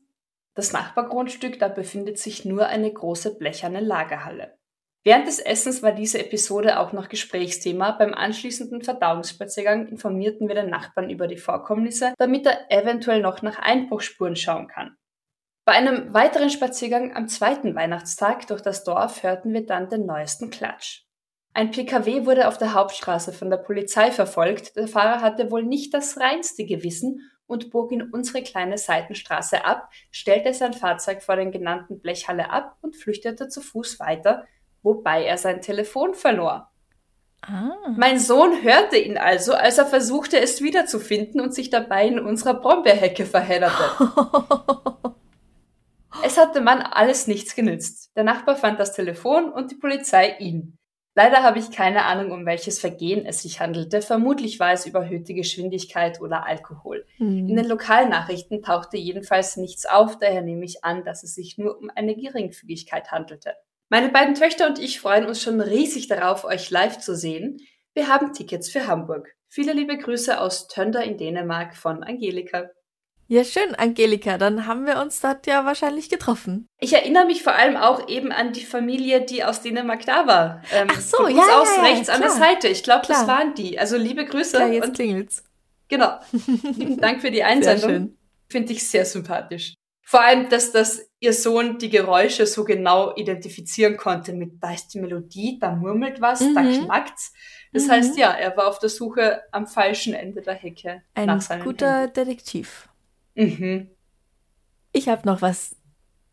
[0.60, 4.58] das Nachbargrundstück, da befindet sich nur eine große blecherne Lagerhalle.
[5.02, 7.92] Während des Essens war diese Episode auch noch Gesprächsthema.
[7.92, 13.58] Beim anschließenden Verdauungsspaziergang informierten wir den Nachbarn über die Vorkommnisse, damit er eventuell noch nach
[13.58, 14.98] Einbruchspuren schauen kann.
[15.64, 20.50] Bei einem weiteren Spaziergang am zweiten Weihnachtstag durch das Dorf hörten wir dann den neuesten
[20.50, 21.06] Klatsch.
[21.54, 24.76] Ein PKW wurde auf der Hauptstraße von der Polizei verfolgt.
[24.76, 29.90] Der Fahrer hatte wohl nicht das reinste Gewissen und bog in unsere kleine Seitenstraße ab,
[30.10, 34.46] stellte sein Fahrzeug vor den genannten Blechhalle ab und flüchtete zu Fuß weiter,
[34.82, 36.70] wobei er sein Telefon verlor.
[37.42, 37.94] Ah.
[37.96, 42.54] Mein Sohn hörte ihn also, als er versuchte, es wiederzufinden und sich dabei in unserer
[42.54, 43.82] Brombeerhecke verhedderte.
[46.24, 48.14] es hatte man alles nichts genützt.
[48.14, 50.78] Der Nachbar fand das Telefon und die Polizei ihn.
[51.16, 54.00] Leider habe ich keine Ahnung, um welches Vergehen es sich handelte.
[54.00, 57.04] Vermutlich war es überhöhte Geschwindigkeit oder Alkohol.
[57.18, 57.48] Mhm.
[57.48, 61.78] In den Lokalnachrichten tauchte jedenfalls nichts auf, daher nehme ich an, dass es sich nur
[61.78, 63.54] um eine Geringfügigkeit handelte.
[63.88, 67.58] Meine beiden Töchter und ich freuen uns schon riesig darauf, euch live zu sehen.
[67.92, 69.34] Wir haben Tickets für Hamburg.
[69.48, 72.70] Viele liebe Grüße aus Tönder in Dänemark von Angelika.
[73.32, 74.38] Ja, schön, Angelika.
[74.38, 76.66] Dann haben wir uns dort ja wahrscheinlich getroffen.
[76.80, 80.62] Ich erinnere mich vor allem auch eben an die Familie, die aus Dänemark da war.
[80.72, 82.16] Ähm, Ach so, ja, uns aus ja, rechts klar.
[82.16, 82.66] an der Seite.
[82.66, 83.78] Ich glaube, das waren die.
[83.78, 84.58] Also liebe Grüße.
[84.58, 85.44] Ja, jetzt und klingelt's.
[85.86, 86.18] Genau.
[86.96, 88.16] Dank für die Einsendung.
[88.48, 89.74] Finde ich sehr sympathisch.
[90.02, 94.88] Vor allem, dass das ihr Sohn die Geräusche so genau identifizieren konnte mit da ist
[94.88, 96.86] die Melodie, da murmelt was, da Mhm.
[96.86, 97.32] knackt's.
[97.72, 97.90] Das Mhm.
[97.92, 101.62] heißt, ja, er war auf der Suche am falschen Ende der Hecke Ein nach seinem
[101.62, 102.88] guter Detektiv.
[103.40, 103.88] Mhm.
[104.92, 105.76] Ich habe noch was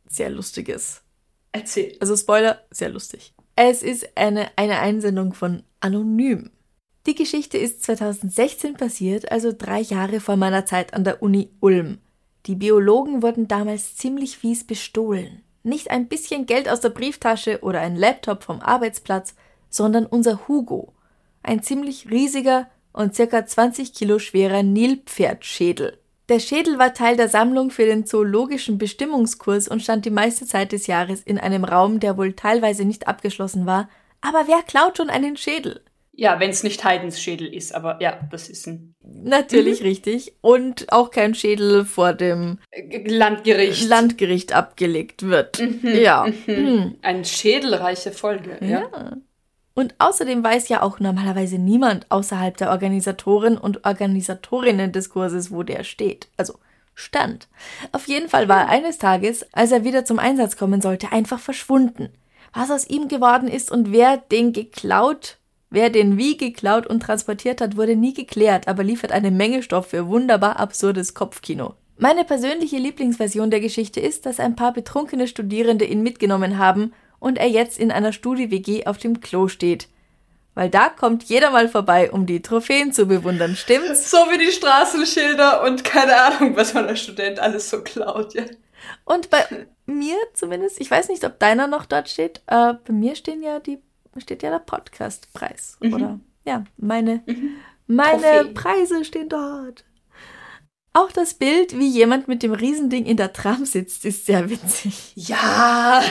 [0.07, 1.01] sehr Lustiges.
[1.51, 1.95] Erzähl.
[1.99, 3.33] Also Spoiler, sehr lustig.
[3.55, 6.51] Es ist eine, eine Einsendung von Anonym.
[7.05, 11.99] Die Geschichte ist 2016 passiert, also drei Jahre vor meiner Zeit an der Uni Ulm.
[12.45, 15.43] Die Biologen wurden damals ziemlich fies bestohlen.
[15.63, 19.35] Nicht ein bisschen Geld aus der Brieftasche oder ein Laptop vom Arbeitsplatz,
[19.69, 20.93] sondern unser Hugo.
[21.43, 25.97] Ein ziemlich riesiger und circa 20 Kilo schwerer Nilpferdschädel.
[26.29, 30.73] Der Schädel war Teil der Sammlung für den zoologischen Bestimmungskurs und stand die meiste Zeit
[30.73, 33.89] des Jahres in einem Raum, der wohl teilweise nicht abgeschlossen war.
[34.19, 35.81] Aber wer klaut schon einen Schädel?
[36.11, 40.33] Ja, wenn es nicht Heidens Schädel ist, aber ja, das ist ein Natürlich richtig.
[40.41, 42.57] Und auch kein Schädel vor dem
[43.05, 43.87] Landgericht.
[43.87, 45.59] Landgericht abgelegt wird.
[45.83, 46.25] Ja.
[46.45, 46.95] Hm.
[47.01, 48.89] Eine schädelreiche Folge, ja.
[48.91, 49.17] ja.
[49.77, 55.61] Und außerdem weiß ja auch normalerweise niemand außerhalb der Organisatoren und Organisatorinnen des Kurses, wo
[55.61, 56.29] der steht.
[56.35, 56.55] Also
[56.95, 57.47] stand.
[57.91, 61.39] Auf jeden Fall war er eines Tages, als er wieder zum Einsatz kommen sollte, einfach
[61.39, 62.09] verschwunden.
[62.55, 65.37] Was aus ihm geworden ist und wer den geklaut,
[65.69, 69.89] wer den wie geklaut und transportiert hat, wurde nie geklärt, aber liefert eine Menge Stoff
[69.89, 71.75] für wunderbar absurdes Kopfkino.
[71.99, 77.37] Meine persönliche Lieblingsversion der Geschichte ist, dass ein paar betrunkene Studierende ihn mitgenommen haben und
[77.37, 79.87] er jetzt in einer Studi-WG auf dem Klo steht.
[80.53, 84.09] Weil da kommt jeder mal vorbei, um die Trophäen zu bewundern, stimmt's?
[84.09, 88.43] So wie die Straßenschilder und keine Ahnung, was man als Student alles so klaut, ja.
[89.05, 89.45] Und bei
[89.85, 93.59] mir zumindest, ich weiß nicht, ob deiner noch dort steht, äh, bei mir stehen ja
[93.59, 93.79] die,
[94.17, 95.77] steht ja der Podcastpreis.
[95.79, 95.93] Mhm.
[95.93, 97.23] Oder ja, meine,
[97.85, 98.53] meine Trophäen.
[98.53, 99.83] Preise stehen dort.
[100.97, 105.11] Auch das Bild, wie jemand mit dem Riesending in der Tram sitzt, ist sehr witzig.
[105.13, 106.01] Ja.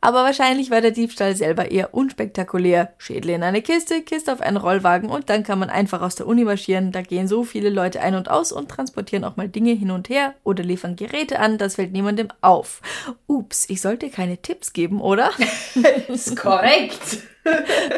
[0.00, 2.94] Aber wahrscheinlich war der Diebstahl selber eher unspektakulär.
[2.96, 6.26] Schädel in eine Kiste, Kiste auf einen Rollwagen und dann kann man einfach aus der
[6.26, 6.90] Uni marschieren.
[6.90, 10.08] Da gehen so viele Leute ein und aus und transportieren auch mal Dinge hin und
[10.08, 11.58] her oder liefern Geräte an.
[11.58, 12.80] Das fällt niemandem auf.
[13.26, 15.32] Ups, ich sollte keine Tipps geben, oder?
[16.08, 17.18] ist korrekt.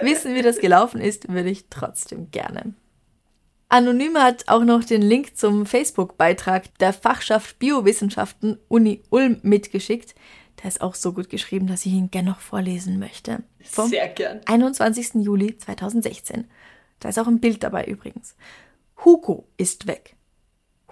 [0.03, 2.75] Wissen, wie das gelaufen ist, würde ich trotzdem gerne.
[3.73, 10.17] Anonym hat auch noch den Link zum Facebook-Beitrag der Fachschaft Biowissenschaften Uni Ulm mitgeschickt.
[10.61, 13.45] Der ist auch so gut geschrieben, dass ich ihn gerne noch vorlesen möchte.
[13.63, 14.41] Vom Sehr gern.
[14.47, 15.23] 21.
[15.25, 16.49] Juli 2016.
[16.99, 18.35] Da ist auch ein Bild dabei übrigens.
[19.05, 20.17] Hugo ist weg.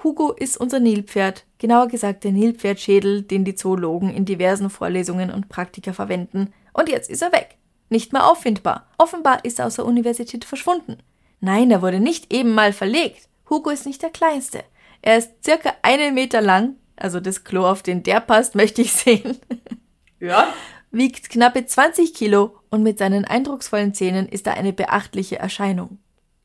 [0.04, 5.48] Hugo ist unser Nilpferd, genauer gesagt der Nilpferdschädel, den die Zoologen in diversen Vorlesungen und
[5.48, 6.54] Praktika verwenden.
[6.72, 7.58] Und jetzt ist er weg.
[7.90, 8.86] Nicht mehr auffindbar.
[8.98, 10.98] Offenbar ist er aus der Universität verschwunden.
[11.40, 13.28] Nein, er wurde nicht eben mal verlegt.
[13.48, 14.64] Hugo ist nicht der Kleinste.
[15.02, 18.92] Er ist circa einen Meter lang, also das Klo, auf den der passt, möchte ich
[18.92, 19.38] sehen.
[20.20, 20.52] Ja.
[20.90, 25.98] Wiegt knappe 20 Kilo und mit seinen eindrucksvollen Zähnen ist er eine beachtliche Erscheinung.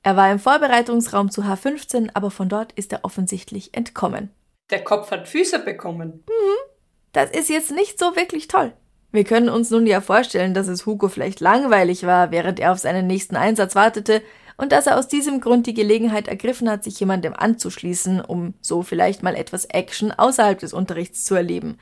[0.04, 4.30] Er war im Vorbereitungsraum zu H15, aber von dort ist er offensichtlich entkommen.
[4.70, 6.24] Der Kopf hat Füße bekommen.
[6.28, 6.72] Mhm.
[7.14, 8.74] Das ist jetzt nicht so wirklich toll.
[9.12, 12.80] Wir können uns nun ja vorstellen, dass es Hugo vielleicht langweilig war, während er auf
[12.80, 14.22] seinen nächsten Einsatz wartete,
[14.58, 18.84] und dass er aus diesem Grund die Gelegenheit ergriffen hat, sich jemandem anzuschließen, um so
[18.84, 21.78] vielleicht mal etwas Action außerhalb des Unterrichts zu erleben.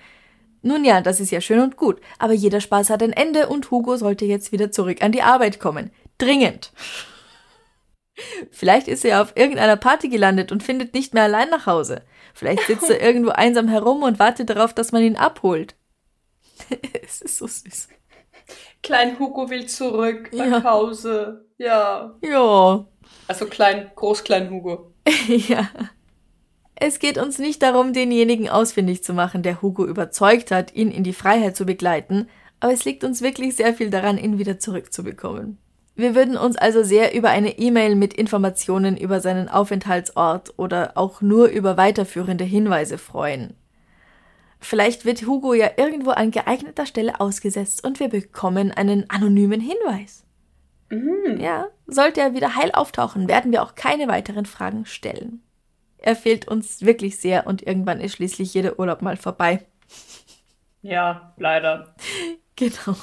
[0.61, 3.71] Nun ja, das ist ja schön und gut, aber jeder Spaß hat ein Ende und
[3.71, 5.91] Hugo sollte jetzt wieder zurück an die Arbeit kommen.
[6.17, 6.71] Dringend.
[8.51, 12.03] Vielleicht ist er auf irgendeiner Party gelandet und findet nicht mehr allein nach Hause.
[12.33, 15.75] Vielleicht sitzt er irgendwo einsam herum und wartet darauf, dass man ihn abholt.
[17.03, 17.87] es ist so süß.
[18.83, 20.63] Klein Hugo will zurück nach ja.
[20.63, 21.45] Hause.
[21.57, 22.15] Ja.
[22.21, 22.85] Ja.
[23.27, 24.91] Also klein, groß, klein Hugo.
[25.27, 25.69] ja.
[26.75, 31.03] Es geht uns nicht darum, denjenigen ausfindig zu machen, der Hugo überzeugt hat, ihn in
[31.03, 32.27] die Freiheit zu begleiten,
[32.59, 35.59] aber es liegt uns wirklich sehr viel daran, ihn wieder zurückzubekommen.
[35.95, 41.21] Wir würden uns also sehr über eine E-Mail mit Informationen über seinen Aufenthaltsort oder auch
[41.21, 43.55] nur über weiterführende Hinweise freuen.
[44.61, 50.23] Vielleicht wird Hugo ja irgendwo an geeigneter Stelle ausgesetzt und wir bekommen einen anonymen Hinweis.
[50.89, 51.39] Mhm.
[51.39, 55.41] Ja, sollte er wieder heil auftauchen, werden wir auch keine weiteren Fragen stellen.
[55.97, 59.65] Er fehlt uns wirklich sehr und irgendwann ist schließlich jeder Urlaub mal vorbei.
[60.81, 61.95] Ja, leider.
[62.57, 62.95] Genau.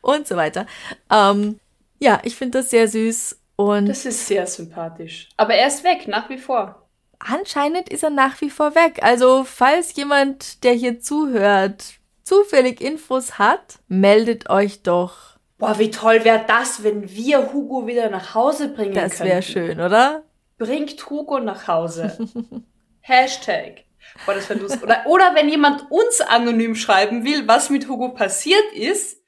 [0.00, 0.64] Und so weiter.
[1.12, 1.60] Ähm,
[1.98, 3.90] ja, ich finde das sehr süß und.
[3.90, 5.28] Das ist sehr sympathisch.
[5.36, 6.79] Aber er ist weg, nach wie vor
[7.20, 9.00] anscheinend ist er nach wie vor weg.
[9.02, 11.84] Also, falls jemand, der hier zuhört,
[12.24, 15.38] zufällig Infos hat, meldet euch doch.
[15.58, 19.18] Boah, wie toll wäre das, wenn wir Hugo wieder nach Hause bringen das könnten.
[19.18, 20.22] Das wäre schön, oder?
[20.58, 22.16] Bringt Hugo nach Hause.
[23.02, 23.84] Hashtag.
[24.24, 24.50] Boah, das
[24.82, 29.18] oder, oder wenn jemand uns anonym schreiben will, was mit Hugo passiert ist,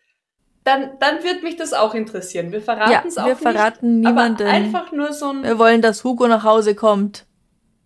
[0.65, 2.53] dann, dann wird mich das auch interessieren.
[2.53, 4.43] Wir verraten es ja, auch wir verraten nicht, niemanden.
[4.43, 5.43] Aber einfach nur so ein.
[5.43, 7.27] Wir wollen, dass Hugo nach Hause kommt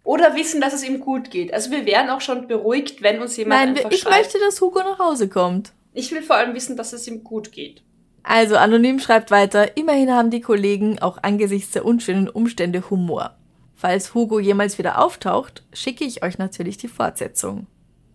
[0.06, 1.52] oder wissen, dass es ihm gut geht.
[1.52, 4.16] Also wir wären auch schon beruhigt, wenn uns jemand Nein, einfach ich schreibt.
[4.16, 5.72] möchte, dass Hugo nach Hause kommt.
[5.92, 7.82] Ich will vor allem wissen, dass es ihm gut geht.
[8.22, 13.36] Also anonym schreibt weiter, immerhin haben die Kollegen auch angesichts der unschönen Umstände Humor.
[13.74, 17.66] Falls Hugo jemals wieder auftaucht, schicke ich euch natürlich die Fortsetzung.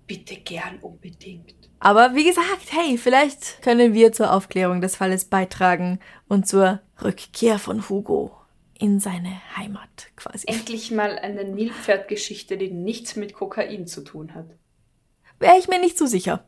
[0.08, 1.56] Bitte gern unbedingt.
[1.80, 7.60] Aber wie gesagt, hey, vielleicht können wir zur Aufklärung des Falles beitragen und zur Rückkehr
[7.60, 8.41] von Hugo
[8.82, 10.48] in seine Heimat quasi.
[10.48, 14.48] Endlich mal eine Nilpferdgeschichte, die nichts mit Kokain zu tun hat.
[15.40, 16.48] Wäre ich mir nicht so sicher.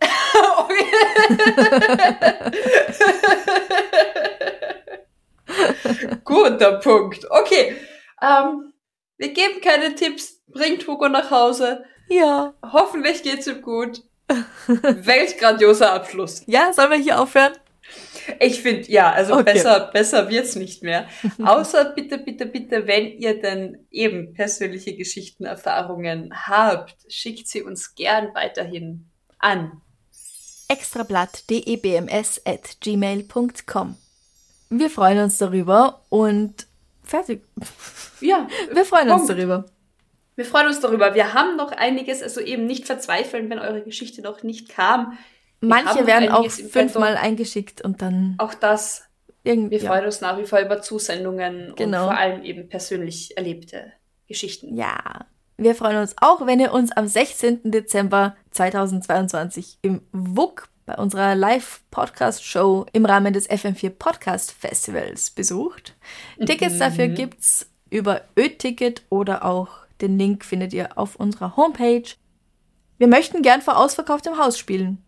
[6.24, 7.28] Guter Punkt.
[7.30, 7.76] Okay.
[8.22, 8.72] Ähm,
[9.16, 10.44] wir geben keine Tipps.
[10.46, 11.84] Bringt Hugo nach Hause.
[12.08, 12.54] Ja.
[12.62, 14.04] Hoffentlich geht's ihm gut.
[14.68, 16.44] Weltgrandioser Abschluss.
[16.46, 17.54] Ja, sollen wir hier aufhören?
[18.40, 19.54] Ich finde, ja, also okay.
[19.54, 21.08] besser, besser wird's nicht mehr.
[21.44, 27.94] Außer bitte, bitte, bitte, wenn ihr denn eben persönliche Geschichten, Erfahrungen habt, schickt sie uns
[27.94, 29.80] gern weiterhin an.
[30.68, 33.96] extrablatt.debms at gmail.com
[34.70, 36.66] Wir freuen uns darüber und
[37.02, 37.42] fertig.
[38.20, 38.48] Ja.
[38.72, 39.22] Wir freuen Punkt.
[39.22, 39.66] uns darüber.
[40.36, 41.14] Wir freuen uns darüber.
[41.14, 45.16] Wir haben noch einiges, also eben nicht verzweifeln, wenn eure Geschichte noch nicht kam.
[45.60, 48.34] Manche werden auch fünfmal eingeschickt und dann.
[48.38, 49.02] Auch das.
[49.42, 52.02] Irgendwie, wir freuen uns nach wie vor über Zusendungen genau.
[52.02, 53.92] und vor allem eben persönlich erlebte
[54.26, 54.74] Geschichten.
[54.74, 55.26] Ja.
[55.56, 57.70] Wir freuen uns auch, wenn ihr uns am 16.
[57.70, 65.94] Dezember 2022 im WUK bei unserer Live-Podcast-Show im Rahmen des FM4 Podcast Festivals besucht.
[66.44, 66.80] Tickets mhm.
[66.80, 69.68] dafür gibt's über Ö-Ticket oder auch
[70.00, 72.04] Den Link findet ihr auf unserer Homepage.
[72.98, 75.05] Wir möchten gern vor ausverkauftem Haus spielen.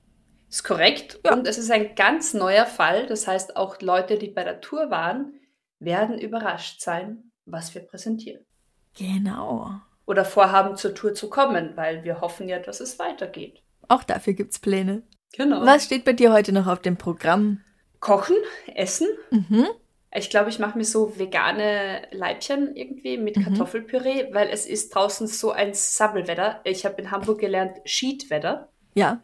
[0.49, 1.20] Ist korrekt.
[1.24, 1.34] Ja.
[1.34, 3.07] Und es ist ein ganz neuer Fall.
[3.07, 5.34] Das heißt, auch Leute, die bei der Tour waren,
[5.78, 8.44] werden überrascht sein, was wir präsentieren.
[8.96, 9.72] Genau.
[10.07, 13.62] Oder vorhaben, zur Tour zu kommen, weil wir hoffen ja, dass es weitergeht.
[13.88, 15.03] Auch dafür gibt es Pläne.
[15.36, 15.64] Genau.
[15.64, 17.61] Was steht bei dir heute noch auf dem Programm?
[18.01, 18.36] Kochen,
[18.74, 19.09] Essen.
[19.30, 19.66] Mhm.
[20.14, 23.44] Ich glaube, ich mache mir so vegane Leibchen irgendwie mit mhm.
[23.44, 26.61] Kartoffelpüree, weil es ist draußen so ein Sabbelwetter.
[26.64, 28.68] Ich habe in Hamburg gelernt, Schiedwetter.
[28.94, 29.20] Ja.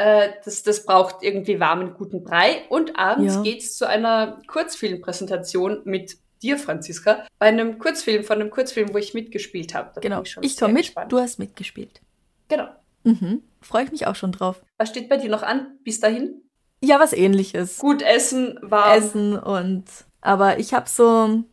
[0.00, 2.62] Äh, das, das braucht irgendwie warmen, guten Brei.
[2.70, 3.52] Und abends ja.
[3.52, 9.12] es zu einer Kurzfilmpräsentation mit dir, Franziska, bei einem Kurzfilm, von einem Kurzfilm, wo ich
[9.12, 10.00] mitgespielt habe.
[10.00, 10.22] Genau.
[10.22, 11.12] Ich, ich komme mit, gespannt.
[11.12, 12.00] du hast mitgespielt.
[12.48, 12.68] Genau.
[13.04, 13.42] Mhm.
[13.60, 14.62] Freue ich mich auch schon drauf.
[14.78, 16.40] Was steht bei dir noch an bis dahin?
[16.82, 17.78] Ja, was ähnliches.
[17.78, 18.98] Gut essen, warm.
[18.98, 19.84] Essen und.
[20.22, 21.44] Aber ich habe so.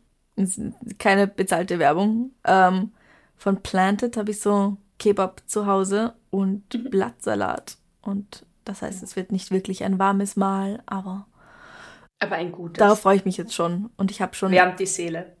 [0.98, 2.30] Keine bezahlte Werbung.
[2.44, 2.92] Ähm,
[3.36, 6.88] von Planted habe ich so Kebab zu Hause und mhm.
[6.88, 7.76] Blattsalat.
[8.08, 11.26] Und das heißt, es wird nicht wirklich ein warmes Mahl, aber.
[12.18, 12.78] Aber ein gutes.
[12.78, 13.90] Darauf freue ich mich jetzt schon.
[13.96, 14.50] Und ich habe schon.
[14.50, 15.36] Wärmt die Seele.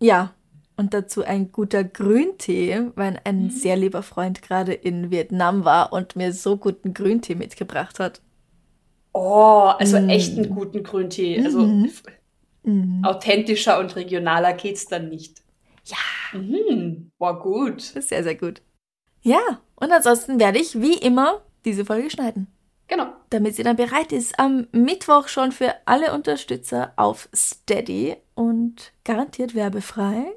[0.00, 0.32] Ja.
[0.78, 3.50] Und dazu ein guter Grüntee, weil ein mhm.
[3.50, 8.20] sehr lieber Freund gerade in Vietnam war und mir so guten Grüntee mitgebracht hat.
[9.14, 10.10] Oh, also mm.
[10.10, 11.42] echten guten Grüntee.
[11.42, 11.90] Also mm.
[12.64, 13.04] Mm.
[13.06, 15.42] authentischer und regionaler geht's dann nicht.
[15.86, 16.38] Ja.
[16.38, 17.10] Mhm.
[17.16, 17.80] War gut.
[17.80, 18.60] Sehr, sehr gut.
[19.22, 22.46] Ja, und ansonsten werde ich wie immer diese Folge schneiden.
[22.88, 23.12] Genau.
[23.30, 29.54] Damit sie dann bereit ist am Mittwoch schon für alle Unterstützer auf Steady und garantiert
[29.54, 30.32] werbefrei.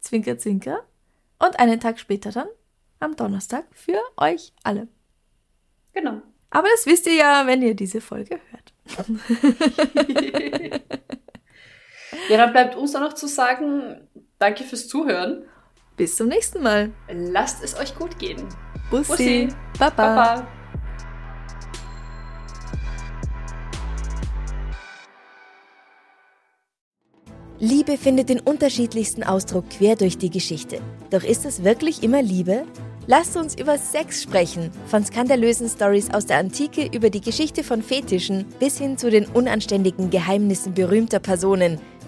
[0.00, 0.82] Zwinker, zwinker.
[1.38, 2.48] Und einen Tag später dann
[3.00, 4.88] am Donnerstag für euch alle.
[5.92, 6.22] Genau.
[6.50, 8.72] Aber das wisst ihr ja, wenn ihr diese Folge hört.
[12.28, 14.08] ja, dann bleibt uns noch zu sagen,
[14.38, 15.44] danke fürs Zuhören.
[15.96, 16.92] Bis zum nächsten Mal.
[17.08, 18.48] Lasst es euch gut gehen.
[18.90, 19.12] Bussi.
[19.12, 19.48] Bussi.
[19.78, 19.90] Baba.
[19.96, 20.46] Baba.
[27.60, 30.80] Liebe findet den unterschiedlichsten Ausdruck quer durch die Geschichte.
[31.10, 32.64] Doch ist es wirklich immer Liebe?
[33.06, 37.82] Lasst uns über Sex sprechen, von skandalösen Stories aus der Antike über die Geschichte von
[37.82, 41.78] Fetischen bis hin zu den unanständigen Geheimnissen berühmter Personen.